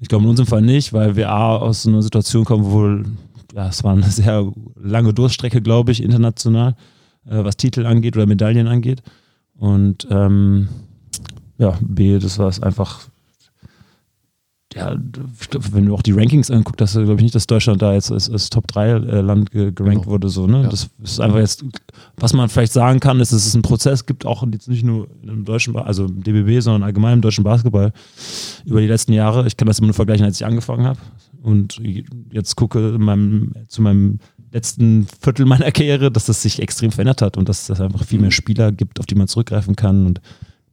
[0.00, 3.08] Ich glaube in unserem Fall nicht, weil wir A, aus einer Situation kommen, wo
[3.54, 6.76] ja, es war eine sehr lange Durststrecke, glaube ich, international,
[7.24, 9.02] äh, was Titel angeht oder Medaillen angeht.
[9.56, 10.68] Und ähm,
[11.56, 13.08] ja, B, das war es einfach
[14.74, 14.96] ja,
[15.40, 17.94] ich glaub, wenn du auch die Rankings anguckst, dass glaube ich nicht, dass Deutschland da
[17.94, 20.12] jetzt als, als Top 3 äh, Land ge gerankt Genau.
[20.12, 20.28] wurde.
[20.28, 20.62] So, ne?
[20.62, 20.68] Ja.
[20.68, 21.64] Das ist einfach jetzt,
[22.16, 25.08] was man vielleicht sagen kann, ist, dass es einen Prozess gibt, auch jetzt nicht nur
[25.22, 27.92] im deutschen, Ba- also im DBB, sondern allgemein im deutschen Basketball
[28.66, 29.46] über die letzten Jahre.
[29.46, 30.98] Ich kann das immer nur vergleichen, als ich angefangen habe.
[31.42, 31.80] Und
[32.30, 34.18] jetzt gucke in meinem, zu meinem
[34.52, 38.18] letzten Viertel meiner Karriere, dass das sich extrem verändert hat und dass es einfach viel
[38.20, 40.04] mehr Spieler gibt, auf die man zurückgreifen kann.
[40.06, 40.20] Und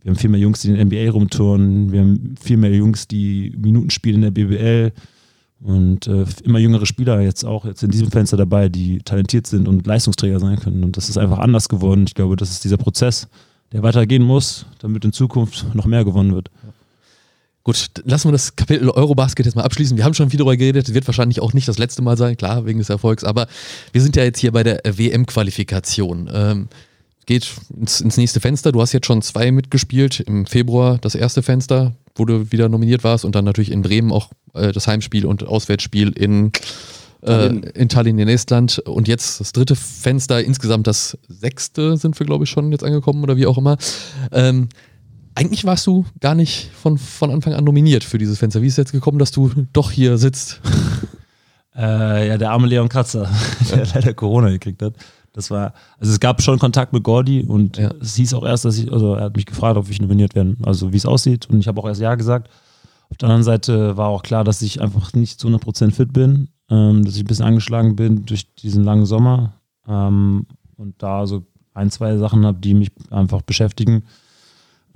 [0.05, 1.91] wir haben viel mehr Jungs, die in der NBA rumturnen.
[1.91, 4.91] Wir haben viel mehr Jungs, die Minuten spielen in der BBL.
[5.61, 9.67] Und äh, immer jüngere Spieler jetzt auch jetzt in diesem Fenster dabei, die talentiert sind
[9.67, 10.83] und Leistungsträger sein können.
[10.83, 12.05] Und das ist einfach anders geworden.
[12.07, 13.27] Ich glaube, das ist dieser Prozess,
[13.71, 16.51] der weitergehen muss, damit in Zukunft noch mehr gewonnen wird.
[17.63, 19.97] Gut, lassen wir das Kapitel Eurobasket jetzt mal abschließen.
[19.97, 22.67] Wir haben schon viel darüber geredet, wird wahrscheinlich auch nicht das letzte Mal sein, klar,
[22.67, 23.47] wegen des Erfolgs, aber
[23.91, 26.29] wir sind ja jetzt hier bei der WM-Qualifikation.
[26.31, 26.67] Ähm,
[27.25, 28.71] geht ins, ins nächste Fenster.
[28.71, 30.19] Du hast jetzt schon zwei mitgespielt.
[30.19, 34.11] Im Februar das erste Fenster, wo du wieder nominiert warst und dann natürlich in Bremen
[34.11, 36.51] auch äh, das Heimspiel und Auswärtsspiel in
[37.21, 37.63] äh, Tallinn.
[37.63, 42.43] in Tallinn in Estland und jetzt das dritte Fenster, insgesamt das sechste sind wir glaube
[42.43, 43.77] ich schon jetzt angekommen oder wie auch immer.
[44.31, 44.69] Ähm,
[45.33, 48.61] eigentlich warst du gar nicht von, von Anfang an nominiert für dieses Fenster.
[48.61, 50.61] Wie ist es jetzt gekommen, dass du doch hier sitzt?
[51.77, 53.29] Äh, ja, der arme Leon Kratzer,
[53.69, 54.93] der leider Corona gekriegt hat.
[55.35, 57.91] Das war, also es gab schon Kontakt mit Gordy und Ja.
[57.99, 60.57] es hieß auch erst, dass ich, also er hat mich gefragt, ob ich nominiert werden,
[60.63, 62.49] also wie es aussieht und ich habe auch erst Ja gesagt.
[63.09, 66.47] Auf der anderen Seite war auch klar, dass ich einfach nicht zu 100% fit bin,
[66.69, 69.55] ähm, dass ich ein bisschen angeschlagen bin durch diesen langen Sommer
[69.87, 70.45] ähm,
[70.77, 74.03] und da so ein, zwei Sachen habe, die mich einfach beschäftigen.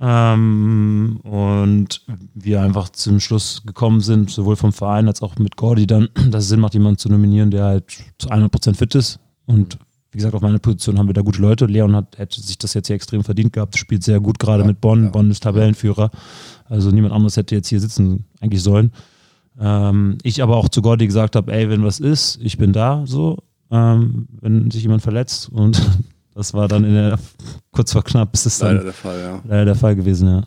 [0.00, 2.00] Ähm, und
[2.34, 6.44] wir einfach zum Schluss gekommen sind, sowohl vom Verein als auch mit Gordy dann, dass
[6.44, 7.84] es Sinn macht, jemanden zu nominieren, der halt
[8.18, 9.20] zu 100% fit ist.
[9.44, 9.78] Und
[10.12, 11.66] wie gesagt, auf meiner Position haben wir da gute Leute.
[11.66, 14.66] Leon hat, hätte sich das jetzt hier extrem verdient gehabt, spielt sehr gut gerade Ja,
[14.66, 15.04] mit Bonn.
[15.04, 15.10] ja.
[15.10, 16.10] Bonn ist Tabellenführer.
[16.68, 18.92] Also niemand anderes hätte jetzt hier sitzen eigentlich sollen.
[19.60, 23.02] Ähm, ich aber auch zu Gordy gesagt habe, ey, wenn was ist, ich bin da,
[23.06, 23.38] so,
[23.70, 25.48] ähm, wenn sich jemand verletzt.
[25.50, 25.80] Und
[26.34, 27.18] das war dann in der,
[27.70, 29.40] kurz vor knapp, ist es dann Leider der Fall, ja.
[29.46, 30.42] leider der Fall gewesen, ja.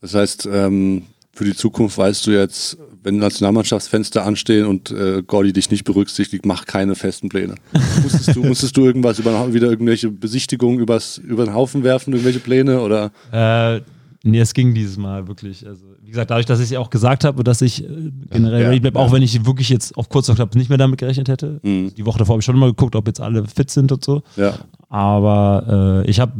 [0.00, 2.76] Das heißt, ähm, für die Zukunft weißt du jetzt,
[3.06, 7.54] wenn Nationalmannschaftsfenster anstehen und äh, Gordy dich nicht berücksichtigt, mach keine festen Pläne.
[8.02, 12.40] musstest, du, musstest du irgendwas über wieder irgendwelche Besichtigungen übers, über den Haufen werfen, irgendwelche
[12.40, 13.12] Pläne oder?
[13.30, 13.80] Äh,
[14.24, 15.64] nee, es ging dieses Mal wirklich.
[15.64, 17.88] Also, wie gesagt, dadurch, dass ich ja auch gesagt habe, dass ich äh,
[18.32, 19.04] generell Ja, ready bleibe, ja.
[19.04, 21.60] auch wenn ich wirklich jetzt auf kurz knapp nicht mehr damit gerechnet hätte.
[21.62, 21.94] Mhm.
[21.94, 24.24] Die Woche davor habe ich schon mal geguckt, ob jetzt alle fit sind und so.
[24.36, 26.32] Ja, Aber äh, ich habe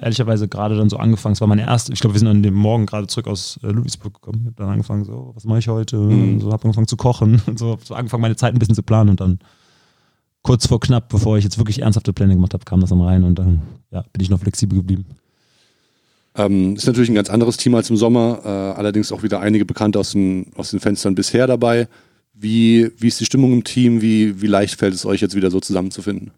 [0.00, 2.54] ehrlicherweise gerade dann so angefangen, es war meine erste, ich glaube, wir sind an dem
[2.54, 4.38] Morgen gerade zurück aus äh, Ludwigsburg gekommen.
[4.42, 5.96] Ich habe dann angefangen, so, was mache ich heute?
[5.96, 6.40] Mhm.
[6.40, 9.10] So habe angefangen zu kochen und so, so angefangen, meine Zeit ein bisschen zu planen
[9.10, 9.40] und dann
[10.42, 13.24] kurz vor knapp, bevor ich jetzt wirklich ernsthafte Pläne gemacht habe, kam das dann rein
[13.24, 15.04] und dann ja, bin ich noch flexibel geblieben.
[16.36, 19.64] Ähm, ist natürlich ein ganz anderes Team als im Sommer, äh, allerdings auch wieder einige
[19.64, 21.88] Bekannte aus den, aus den Fenstern bisher dabei.
[22.32, 24.00] Wie, wie ist die Stimmung im Team?
[24.00, 26.30] Wie, wie leicht fällt es euch jetzt wieder so zusammenzufinden?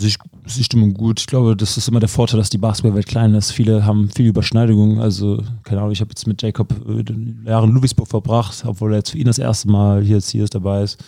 [0.00, 1.20] Ist die gut.
[1.20, 3.50] Ich glaube, das ist immer der Vorteil, dass die Basketballwelt klein ist.
[3.50, 5.00] Viele haben viel Überschneidungen.
[5.00, 8.98] Also, keine Ahnung, ich habe jetzt mit Jacob äh, Jahre in Ludwigsburg verbracht, obwohl er
[8.98, 11.02] jetzt für ihn das erste Mal hier, jetzt hier ist, dabei ist.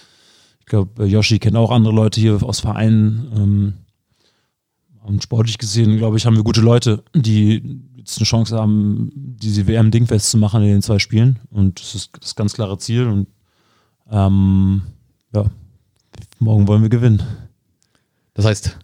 [0.61, 3.33] Ich glaube, Yoshi kennt auch andere Leute hier aus Vereinen.
[3.37, 3.75] Ähm,
[5.03, 9.67] und sportlich gesehen, glaube ich, haben wir gute Leute, die jetzt eine Chance haben, diese
[9.67, 11.39] WM dingfest zu machen in den zwei Spielen.
[11.51, 13.07] Und das ist das ganz klare Ziel.
[13.07, 13.27] Und
[14.11, 14.83] ähm,
[15.33, 15.47] ja,
[16.39, 17.23] morgen wollen wir gewinnen.
[18.39, 18.79] Das heißt,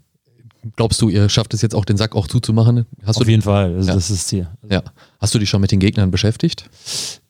[0.74, 2.86] glaubst du, ihr schafft es jetzt auch, den Sack auch zuzumachen?
[3.04, 3.94] Hast Auf jeden Fall, also ja.
[3.94, 4.48] das ist das Ziel.
[4.68, 4.82] Ja.
[5.20, 6.68] Hast du dich schon mit den Gegnern beschäftigt?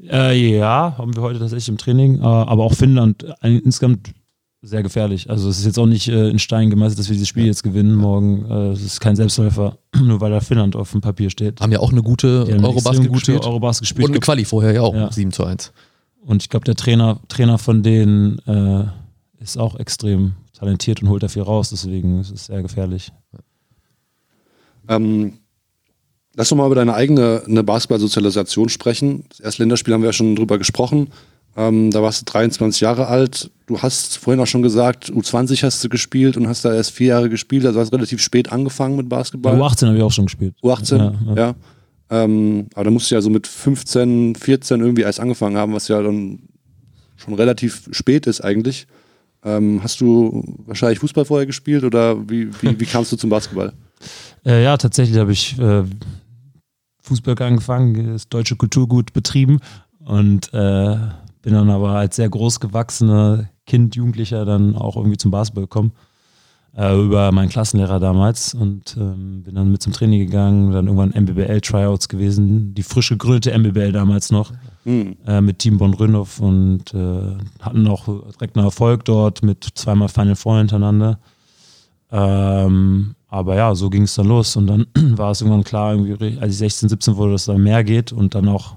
[0.01, 4.15] Äh, ja, haben wir heute tatsächlich im Training, äh, aber auch Finnland äh, insgesamt
[4.63, 5.29] sehr gefährlich.
[5.29, 7.63] Also es ist jetzt auch nicht äh, in Stein gemeißelt, dass wir dieses Spiel jetzt
[7.63, 8.51] gewinnen morgen.
[8.51, 11.61] Äh, es ist kein Selbstläufer, nur weil da Finnland auf dem Papier steht.
[11.61, 13.45] Haben ja auch eine gute Eurobasket gespielt.
[13.45, 14.09] Eurobasket gespielt.
[14.09, 15.13] Und eine Quali vorher ja auch, ja.
[15.13, 15.75] 7 zu 1.
[16.25, 18.87] Und ich glaube, der Trainer, Trainer von denen äh,
[19.43, 23.13] ist auch extrem talentiert und holt da viel raus, deswegen ist es sehr gefährlich.
[24.89, 25.35] Ähm,
[26.35, 29.25] lass uns mal über deine eigene Basketball-Sozialisation sprechen.
[29.29, 31.11] Das erste Länderspiel haben wir ja schon drüber gesprochen.
[31.57, 33.51] Ähm, da warst du 23 Jahre alt.
[33.67, 37.09] Du hast vorhin auch schon gesagt, U20 hast du gespielt und hast da erst vier
[37.09, 37.65] Jahre gespielt.
[37.65, 39.61] Also hast relativ spät angefangen mit Basketball.
[39.61, 40.55] U18 habe ich auch schon gespielt.
[40.63, 41.15] U18, ja.
[41.27, 41.35] ja.
[41.37, 41.55] ja.
[42.11, 45.89] Ähm, aber da musst du ja so mit 15, 14 irgendwie erst angefangen haben, was
[45.89, 46.41] ja dann
[47.17, 48.87] schon relativ spät ist eigentlich.
[49.45, 53.73] Ähm, hast du wahrscheinlich Fußball vorher gespielt oder wie, wie, wie kamst du zum Basketball?
[54.47, 55.85] Äh, ja, tatsächlich habe ich äh,
[57.01, 59.61] Fußball angefangen, das deutsche Kulturgut betrieben
[60.01, 60.97] und äh,
[61.41, 65.93] bin dann aber als sehr groß gewachsener Kind, Jugendlicher dann auch irgendwie zum Basketball gekommen
[66.77, 71.11] äh, über meinen Klassenlehrer damals und ähm, bin dann mit zum Training gegangen, dann irgendwann
[71.11, 74.53] MBBL-Tryouts gewesen, die frisch gegründete MBBL damals noch,
[74.85, 75.17] mhm.
[75.27, 80.37] äh, mit Team Bonn-Rönhoff und äh, hatten auch direkt einen Erfolg dort mit zweimal Final
[80.37, 81.19] Four hintereinander.
[82.11, 86.39] Ähm, aber ja, so ging es dann los und dann war es irgendwann klar, irgendwie,
[86.39, 88.77] als ich 16, 17 wurde, dass es da mehr geht und dann auch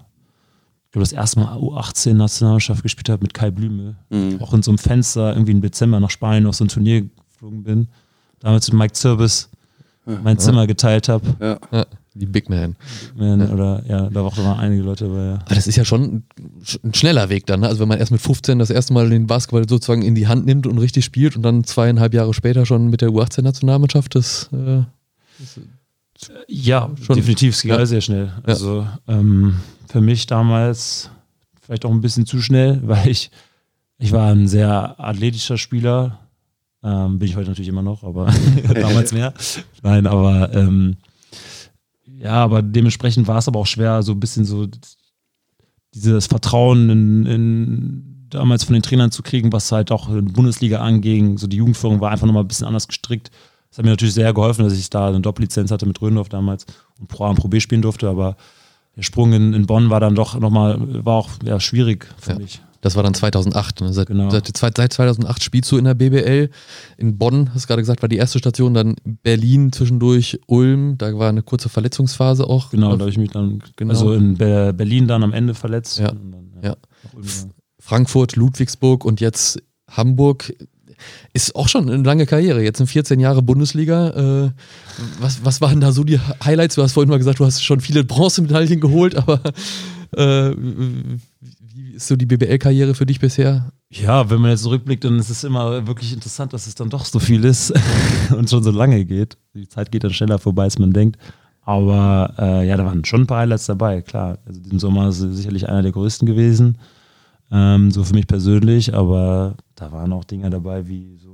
[0.86, 3.98] ich glaube, das erste Mal U18 Nationalmannschaft gespielt habe mit Kai Blümel.
[4.10, 4.42] Mhm.
[4.42, 7.64] Auch in so einem Fenster irgendwie im Dezember nach Spanien auf so ein Turnier geflogen
[7.64, 7.88] bin,
[8.40, 9.50] damals mit Mike Zirbis
[10.24, 11.26] mein Zimmer geteilt habe.
[11.40, 11.60] Ja.
[11.72, 11.86] ja.
[12.14, 12.76] Die Big Man.
[13.16, 13.50] Big Man ja.
[13.50, 15.26] oder ja, da waren einige Leute dabei.
[15.26, 15.34] Ja.
[15.46, 16.24] Aber das ist ja schon
[16.84, 17.68] ein schneller Weg dann, ne?
[17.68, 20.46] Also wenn man erst mit 15 das erste Mal den Basketball sozusagen in die Hand
[20.46, 24.84] nimmt und richtig spielt und dann zweieinhalb Jahre später schon mit der U18-Nationalmannschaft, das, äh,
[25.40, 25.60] das
[26.48, 27.86] ja, schon, definitiv, es ging ja.
[27.86, 28.32] sehr schnell.
[28.44, 29.58] Also ähm,
[29.88, 31.12] für mich damals
[31.62, 33.30] vielleicht auch ein bisschen zu schnell, weil ich,
[34.00, 36.20] ich war ein sehr athletischer Spieler,
[36.88, 38.34] ähm, bin ich heute natürlich immer noch, aber
[38.74, 39.34] damals mehr.
[39.84, 40.96] Nein, aber ähm,
[42.20, 44.68] ja, aber dementsprechend war es aber auch schwer, so ein bisschen so
[45.94, 50.80] dieses Vertrauen in, in damals von den Trainern zu kriegen, was halt auch in Bundesliga
[50.80, 51.38] anging.
[51.38, 53.32] So die Jugendführung war einfach nochmal ein bisschen anders gestrickt.
[53.70, 56.66] Das hat mir natürlich sehr geholfen, dass ich da eine Doppellizenz hatte mit Röndorf damals
[57.00, 58.38] und Pro A und Pro B spielen durfte, aber
[58.96, 62.40] der Sprung in, in Bonn war dann doch nochmal, war auch ja, schwierig für ja.
[62.40, 62.62] mich.
[62.82, 63.82] Das war dann 2008.
[63.82, 63.94] Ne?
[63.94, 64.30] Seit, genau.
[64.30, 66.50] seit, seit, 2008 spielst du in der BBL.
[66.98, 68.74] In Bonn, hast du gerade gesagt, war die erste Station.
[68.74, 70.98] Dann Berlin zwischendurch, Ulm.
[70.98, 72.70] Da war eine kurze Verletzungsphase auch.
[72.70, 73.94] Genau, da habe ich mich dann genau.
[73.94, 76.00] also in Be Berlin dann am Ende verletzt.
[76.00, 76.08] Ja.
[76.08, 76.70] Dann, ja.
[76.70, 76.78] ja.
[77.80, 80.54] Frankfurt, Ludwigsburg und jetzt Hamburg.
[81.32, 82.64] Ist auch schon eine lange Karriere.
[82.64, 84.46] Jetzt in 14 Jahre Bundesliga.
[84.46, 84.52] Äh,
[85.20, 86.74] was, was waren da so die Highlights?
[86.74, 89.42] Du hast vorhin mal gesagt, du hast schon viele Bronzemedaillen geholt, aber
[90.16, 90.56] äh,
[91.98, 93.72] ist so die BBL-Karriere für dich bisher?
[93.90, 97.06] Ja, wenn man jetzt zurückblickt, dann ist es immer wirklich interessant, dass es dann doch
[97.06, 97.74] so viel ist
[98.38, 99.38] und schon so lange geht.
[99.54, 101.18] Die Zeit geht dann schneller vorbei, als man denkt.
[101.62, 104.38] Aber äh, ja, da waren schon ein paar Highlights dabei, klar.
[104.46, 106.78] Also diesen Sommer ist sicherlich einer der größten gewesen.
[107.52, 111.27] Ähm, so für mich persönlich, aber da waren auch Dinge dabei wie so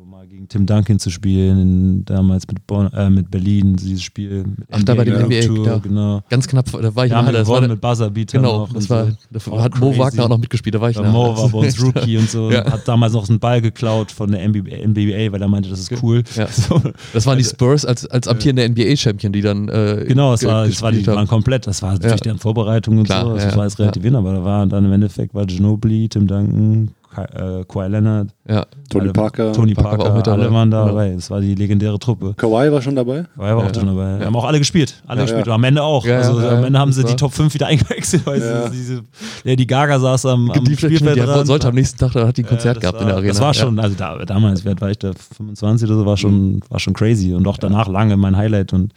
[0.44, 4.46] gegen Tim Duncan zu spielen, damals mit, Bonn, äh, mit Berlin, dieses Spiel.
[4.72, 5.78] Ach, NBA da bei dem NBA, Tour, ja.
[5.78, 6.22] genau.
[6.30, 9.50] Ganz knapp, da war ich ja, nachher, das war mit Buzzerbeater Genau, das war, das
[9.50, 11.82] war hat Mo Wagner auch noch mitgespielt, da war ich ja, Mo war bei uns
[11.84, 12.70] Rookie und so, ja.
[12.70, 16.04] hat damals noch einen Ball geklaut von der NBA, NBA weil er meinte, das ist
[16.04, 16.24] cool.
[16.36, 16.48] Ja.
[16.64, 16.80] So.
[17.14, 20.82] Das waren die Spurs als, als amtierende NBA-Champion, die dann äh, Genau, es war, es
[20.82, 23.80] war die, waren komplett, das war natürlich deren Vorbereitung und Klar, so, das war jetzt
[23.80, 28.66] relativieren, aber da war dann im Endeffekt war Ginobili, Tim Duncan, äh, Kawhi Leonard, Ja.
[28.90, 29.54] Tony alle, Parker.
[29.54, 30.42] Tony Parker Parker, war auch mit dabei.
[30.44, 30.88] alle waren da Ja.
[30.88, 31.14] dabei.
[31.16, 32.34] Das war die legendäre Truppe.
[32.36, 33.26] Kawhi war schon dabei.
[33.36, 33.74] War ja auch Ja.
[33.74, 34.20] schon dabei.
[34.20, 35.02] Wir haben auch alle gespielt.
[35.08, 35.48] Alle Ja, gespielt.
[35.48, 36.06] am Ende auch.
[36.06, 36.68] Ja, also ja, am ja.
[36.68, 38.70] Ende haben sie die Top 5 wieder eingewechselt, weil Ja.
[38.70, 39.02] sie diese
[39.44, 41.46] Lady Gaga saß am, am Die, Spielfeld die dran.
[41.46, 43.30] sollte am nächsten Tag, da hat die ein Konzert gehabt war, in der Arena.
[43.30, 43.54] Das war Ja.
[43.54, 45.12] schon, also da, damals, war ich da?
[45.38, 47.34] 25 oder so, war schon, war schon crazy.
[47.34, 48.74] Und auch danach lange mein Highlight.
[48.74, 48.94] Und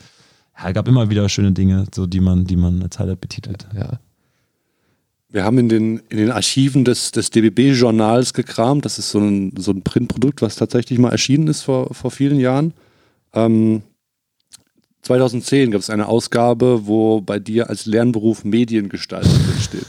[0.62, 3.66] ja, gab immer wieder schöne Dinge, so die man, die man als Highlight betitelt.
[3.76, 3.98] Ja.
[5.36, 8.86] Wir haben in den, in den Archiven des, des DBB-Journals gekramt.
[8.86, 12.40] Das ist so ein, so ein Printprodukt, was tatsächlich mal erschienen ist vor, vor vielen
[12.40, 12.72] Jahren.
[13.34, 13.82] Ähm,
[15.02, 19.84] 2010 gab es eine Ausgabe, wo bei dir als Lernberuf Mediengestaltung steht.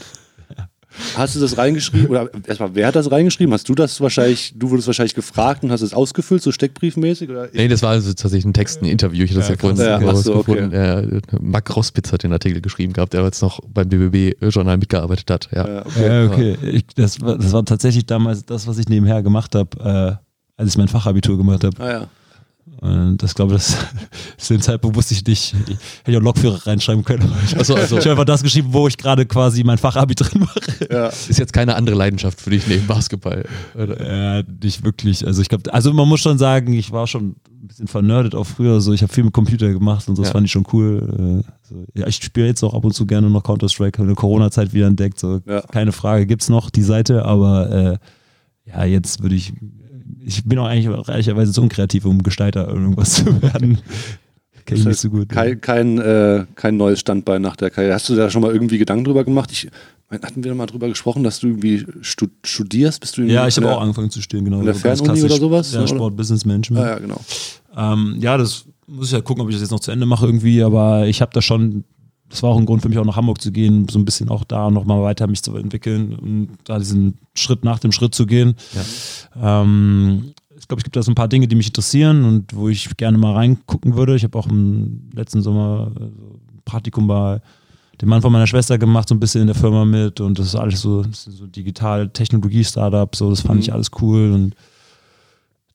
[1.16, 2.08] Hast du das reingeschrieben?
[2.08, 3.52] Oder erstmal, wer hat das reingeschrieben?
[3.52, 7.30] Hast du das wahrscheinlich, du wurdest wahrscheinlich gefragt und hast es ausgefüllt, so steckbriefmäßig?
[7.30, 9.24] Oder Nee, das war also tatsächlich ein Text, ein Interview.
[9.24, 9.78] Ich hatte das Ja, ja, vorhin.
[9.78, 10.72] Ja, rausgefunden.
[10.72, 11.02] Ja,
[11.40, 15.48] Marc Rospitz hat den Artikel geschrieben gehabt, der jetzt noch beim BBB-Journal mitgearbeitet hat.
[15.52, 15.68] Ja.
[15.68, 16.08] Ja, okay.
[16.08, 16.56] Ja, okay.
[16.62, 20.70] Ich, das, war, das war tatsächlich damals das, was ich nebenher gemacht habe, äh, als
[20.70, 21.82] ich mein Fachabitur gemacht habe.
[21.82, 22.06] Ah, ja.
[22.80, 23.76] Und das glaube das
[24.36, 25.54] zu dem Zeitpunkt wusste ich nicht.
[25.68, 27.30] Ich hätte auch Lokführer reinschreiben können.
[27.44, 30.40] Ich, Achso, also ich habe einfach das geschrieben, wo ich gerade quasi mein Fachabi drin
[30.40, 30.60] mache.
[30.90, 31.06] ja.
[31.08, 33.44] ist jetzt keine andere Leidenschaft für dich neben Basketball.
[33.74, 34.38] Oder?
[34.38, 35.26] Ja, nicht wirklich.
[35.26, 38.44] Also ich glaube, also man muss schon sagen, ich war schon ein bisschen vernördet auch
[38.46, 38.80] früher.
[38.80, 40.34] So, ich habe viel mit Computer gemacht und so, das Ja.
[40.34, 41.42] fand ich schon cool.
[41.64, 41.98] Äh.
[42.00, 45.18] Ja, ich spiele jetzt auch ab und zu gerne noch Counter-Strike, der Corona-Zeit wieder entdeckt.
[45.18, 45.60] So, Ja.
[45.62, 47.98] keine Frage, gibt's noch die Seite, aber äh,
[48.70, 49.52] ja, jetzt würde ich.
[50.28, 53.78] Ich bin auch eigentlich reicherweise zu unkreativ, um Gestalter irgendwas zu werden.
[54.66, 55.30] Kenn ich nicht so gut.
[55.30, 57.94] Kein, kein, äh, kein neues Standbein nach der Karriere.
[57.94, 59.50] Hast du da schon mal irgendwie Gedanken drüber gemacht?
[59.50, 59.68] Ich,
[60.10, 63.00] hatten wir mal drüber gesprochen, dass du irgendwie stu- studierst?
[63.00, 64.58] Bist du Ja, ich habe auch angefangen zu studieren, genau.
[64.60, 65.88] in der So Fernuni oder sowas, Ja, oder?
[65.88, 66.84] Sport, Business Management.
[66.84, 67.20] Ah, ja, genau.
[67.74, 70.26] Ähm, ja, das muss ich ja gucken, ob ich das jetzt noch zu Ende mache
[70.26, 71.84] irgendwie, aber ich habe da schon,
[72.28, 74.28] das war auch ein Grund für mich auch nach Hamburg zu gehen, so ein bisschen
[74.28, 78.26] auch da nochmal weiter mich zu entwickeln und da diesen Schritt nach dem Schritt zu
[78.26, 78.54] gehen.
[79.40, 82.68] Ähm, ich glaube, es gibt da so ein paar Dinge, die mich interessieren und wo
[82.68, 84.16] ich gerne mal reingucken würde.
[84.16, 87.40] Ich habe auch im letzten Sommer so ein Praktikum bei
[88.00, 90.46] dem Mann von meiner Schwester gemacht, so ein bisschen in der Firma mit und das
[90.46, 93.60] ist alles so, so digital Technologie-Startup, so, das fand Mhm.
[93.62, 94.54] ich alles cool und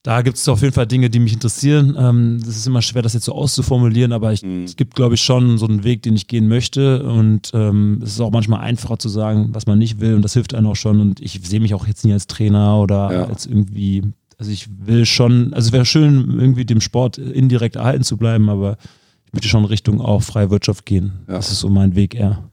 [0.04, 1.96] da gibt es auf jeden Fall Dinge, die mich interessieren.
[1.98, 4.64] Ähm, das ist immer schwer, das jetzt so auszuformulieren, aber ich, Mhm.
[4.66, 7.04] es gibt, glaube ich, schon so einen Weg, den ich gehen möchte.
[7.04, 10.14] Und ähm, es ist auch manchmal einfacher zu sagen, was man nicht will.
[10.16, 11.00] Und das hilft einem auch schon.
[11.00, 13.24] Und ich sehe mich auch jetzt nie als Trainer oder Ja.
[13.26, 14.04] als irgendwie.
[14.38, 18.50] Also ich will schon, also es wäre schön, irgendwie dem Sport indirekt erhalten zu bleiben,
[18.50, 18.78] aber
[19.26, 21.14] ich möchte schon in Richtung auch freie Wirtschaft gehen.
[21.30, 21.36] Ja.
[21.36, 22.44] Das ist so mein Weg eher.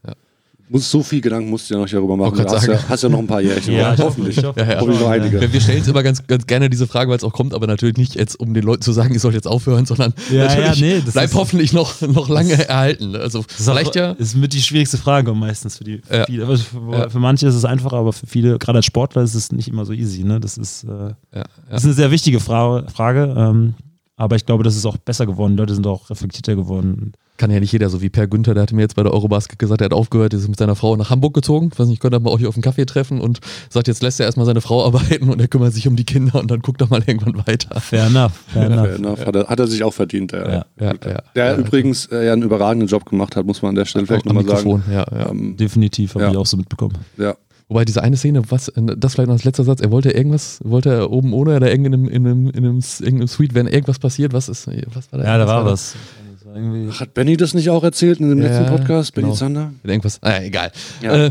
[0.73, 2.37] Muss, so viel Gedanken musst du ja noch darüber machen.
[2.37, 3.75] Du hast ja, hast ja noch ein paar Jährchen.
[3.75, 4.39] Ja, ich hoffe, hoffentlich.
[4.39, 4.61] ich hoffe.
[4.61, 4.81] Ja, ja.
[4.81, 5.41] Hoffentlich noch einige.
[5.41, 7.67] Wir, wir stellen es immer ganz, ganz gerne diese Frage, weil es auch kommt, aber
[7.67, 10.81] natürlich nicht jetzt, um den Leuten zu sagen, ihr sollt jetzt aufhören, sondern Ja, natürlich
[10.81, 13.17] ja, nee, das bleibt ist- hoffentlich noch, noch lange erhalten.
[13.17, 14.11] Also Das ist vielleicht auch, ja.
[14.13, 16.25] ist mit die schwierigste Frage meistens für die für Ja.
[16.27, 16.45] viele.
[16.45, 17.09] Aber für, Ja.
[17.09, 19.85] für manche ist es einfacher, aber für viele, gerade als Sportler, ist es nicht immer
[19.85, 20.23] so easy.
[20.23, 20.39] Ne?
[20.39, 21.45] Das ist, äh, Ja, ja.
[21.69, 23.35] das ist eine sehr wichtige Fra Frage.
[23.37, 23.75] Ähm,
[24.21, 25.53] aber ich glaube, das ist auch besser geworden.
[25.57, 27.13] Die Leute sind auch reflektierter geworden.
[27.39, 29.59] Kann ja nicht jeder, so wie Per Günther, der hatte mir jetzt bei der Eurobasket
[29.59, 31.71] gesagt, er hat aufgehört, ist mit seiner Frau nach Hamburg gezogen.
[31.73, 33.41] Ich weiß nicht, könnt ihr mal euch auf einen Kaffee treffen und
[33.71, 36.39] sagt, jetzt lässt er erstmal seine Frau arbeiten und er kümmert sich um die Kinder
[36.39, 37.81] und dann guckt er mal irgendwann weiter.
[37.81, 38.33] Fair enough.
[38.49, 38.99] Fair Fair enough.
[38.99, 39.27] enough.
[39.27, 40.33] Hat, er, hat er sich auch verdient.
[40.33, 40.65] Der, Ja.
[40.79, 41.23] Ja, ja.
[41.35, 41.57] der ja.
[41.57, 44.45] übrigens äh, ja einen überragenden Job gemacht hat, muss man an der Stelle vielleicht nochmal
[44.47, 44.83] sagen.
[44.93, 45.31] Ja, ja.
[45.31, 46.31] Ähm, Definitiv, habe Ja.
[46.33, 46.99] ich auch so mitbekommen.
[47.17, 47.35] ja.
[47.71, 50.91] Wobei diese eine Szene, was, das vielleicht noch als letzter Satz, er wollte irgendwas, wollte
[50.91, 54.33] er oben ohne oder in einem, in einem, in einem, irgendeinem Suite, wenn irgendwas passiert,
[54.33, 55.25] was ist, was war da?
[55.25, 55.95] Ja, da war was.
[56.45, 59.15] War irgendwie Hat Benny das nicht auch erzählt in dem Ja, letzten Podcast?
[59.15, 59.37] Benny genau.
[59.37, 59.73] Zander?
[59.85, 60.73] Irgendwas, ah, egal.
[61.01, 61.27] Ja.
[61.27, 61.31] Äh,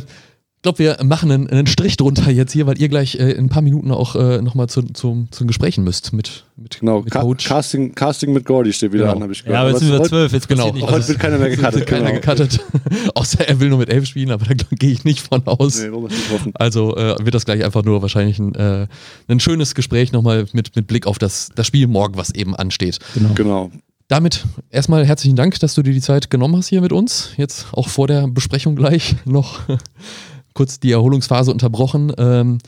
[0.59, 3.45] ich glaube, wir machen einen, einen Strich drunter jetzt hier, weil ihr gleich äh, in
[3.45, 7.11] ein paar Minuten auch äh, nochmal zu, zum, zum Gesprächen müsst mit, mit, Genau, mit
[7.13, 7.47] Ca Coach.
[7.47, 9.15] Casting, Casting mit Gordy steht wieder Genau.
[9.15, 9.53] an, habe ich gehört.
[9.53, 10.33] ja, aber jetzt sind wir zwölf.
[10.33, 10.73] Jetzt Genau.
[10.73, 11.85] nicht Heute wird keiner mehr gecuttet.
[11.87, 12.19] Keiner genau.
[12.19, 12.59] gecuttet.
[13.15, 15.79] Außer er will nur mit elf spielen, aber da gehe ich nicht von aus.
[15.81, 16.59] Nee, nicht.
[16.59, 18.87] Also äh, wird das gleich einfach nur wahrscheinlich ein, äh,
[19.29, 22.99] ein schönes Gespräch nochmal mit, mit Blick auf das, das Spiel morgen, was eben ansteht.
[23.13, 23.29] Genau.
[23.33, 23.71] Genau.
[24.09, 27.29] Damit erstmal herzlichen Dank, dass du dir die Zeit genommen hast hier mit uns.
[27.37, 29.61] Jetzt auch vor der Besprechung gleich noch
[30.53, 32.11] kurz die Erholungsphase unterbrochen.
[32.17, 32.59] Ähm,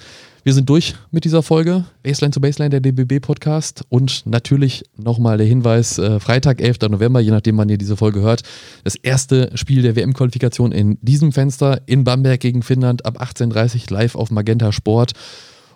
[0.43, 1.85] wir sind durch mit dieser Folge.
[2.01, 3.83] Baseline zu Baseline, der DBB-Podcast.
[3.89, 6.89] Und natürlich nochmal der Hinweis: äh, Freitag, 11.
[6.89, 8.41] November, je nachdem, wann ihr diese Folge hört,
[8.83, 13.97] das erste Spiel der WM-Qualifikation in diesem Fenster in Bamberg gegen Finnland ab 18.30 Uhr
[13.97, 15.11] live auf Magenta Sport.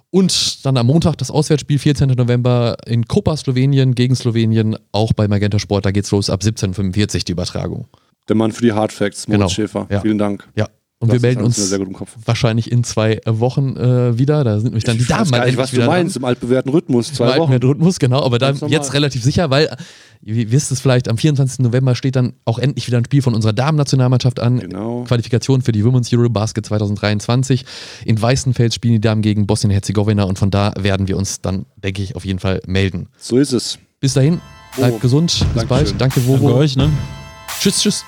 [0.09, 2.07] Und dann am Montag das Auswärtsspiel, 14.
[2.09, 5.85] November in Kopa, Slowenien gegen Slowenien, auch bei Magenta Sport.
[5.85, 7.87] Da geht's los ab 17.45 Uhr die Übertragung.
[8.27, 9.49] Der Mann für die Hard Facts, Moritz Genau.
[9.49, 9.87] Schäfer.
[9.91, 10.01] Ja.
[10.01, 10.47] Vielen Dank.
[10.55, 10.67] Ja,
[10.97, 12.15] Und Das wir melden uns sehr gut im Kopf.
[12.23, 14.45] wahrscheinlich in zwei Wochen äh, wieder.
[14.45, 15.95] Da sind nämlich dann die ich weiß Damen gar nicht, was du wieder dran.
[15.95, 17.51] meinst, im altbewährten Rhythmus, zwei Im Wochen.
[17.51, 18.71] alten Rhythmus, genau, aber normal.
[18.71, 19.75] jetzt relativ sicher, weil, äh,
[20.23, 21.59] ihr wisst es vielleicht, am 24.
[21.59, 24.59] November steht dann auch endlich wieder ein Spiel von unserer Damen-Nationalmannschaft an.
[24.61, 25.03] Genau.
[25.03, 27.65] Qualifikation für die Women's Eurobasket 2023.
[28.05, 32.01] In Weißenfels spielen die Damen gegen Bosnien-Herzegowina und von da werden wir uns dann, denke
[32.03, 33.09] ich, auf jeden Fall melden.
[33.17, 33.79] So ist es.
[33.99, 34.39] Bis dahin,
[34.77, 34.99] bleibt Wovo.
[35.01, 35.67] gesund, bis Dankeschön.
[35.67, 35.87] bald.
[36.01, 36.53] Danke, Danke Wovo.
[36.55, 36.89] euch, ne?
[37.59, 38.05] Tschüss, tschüss.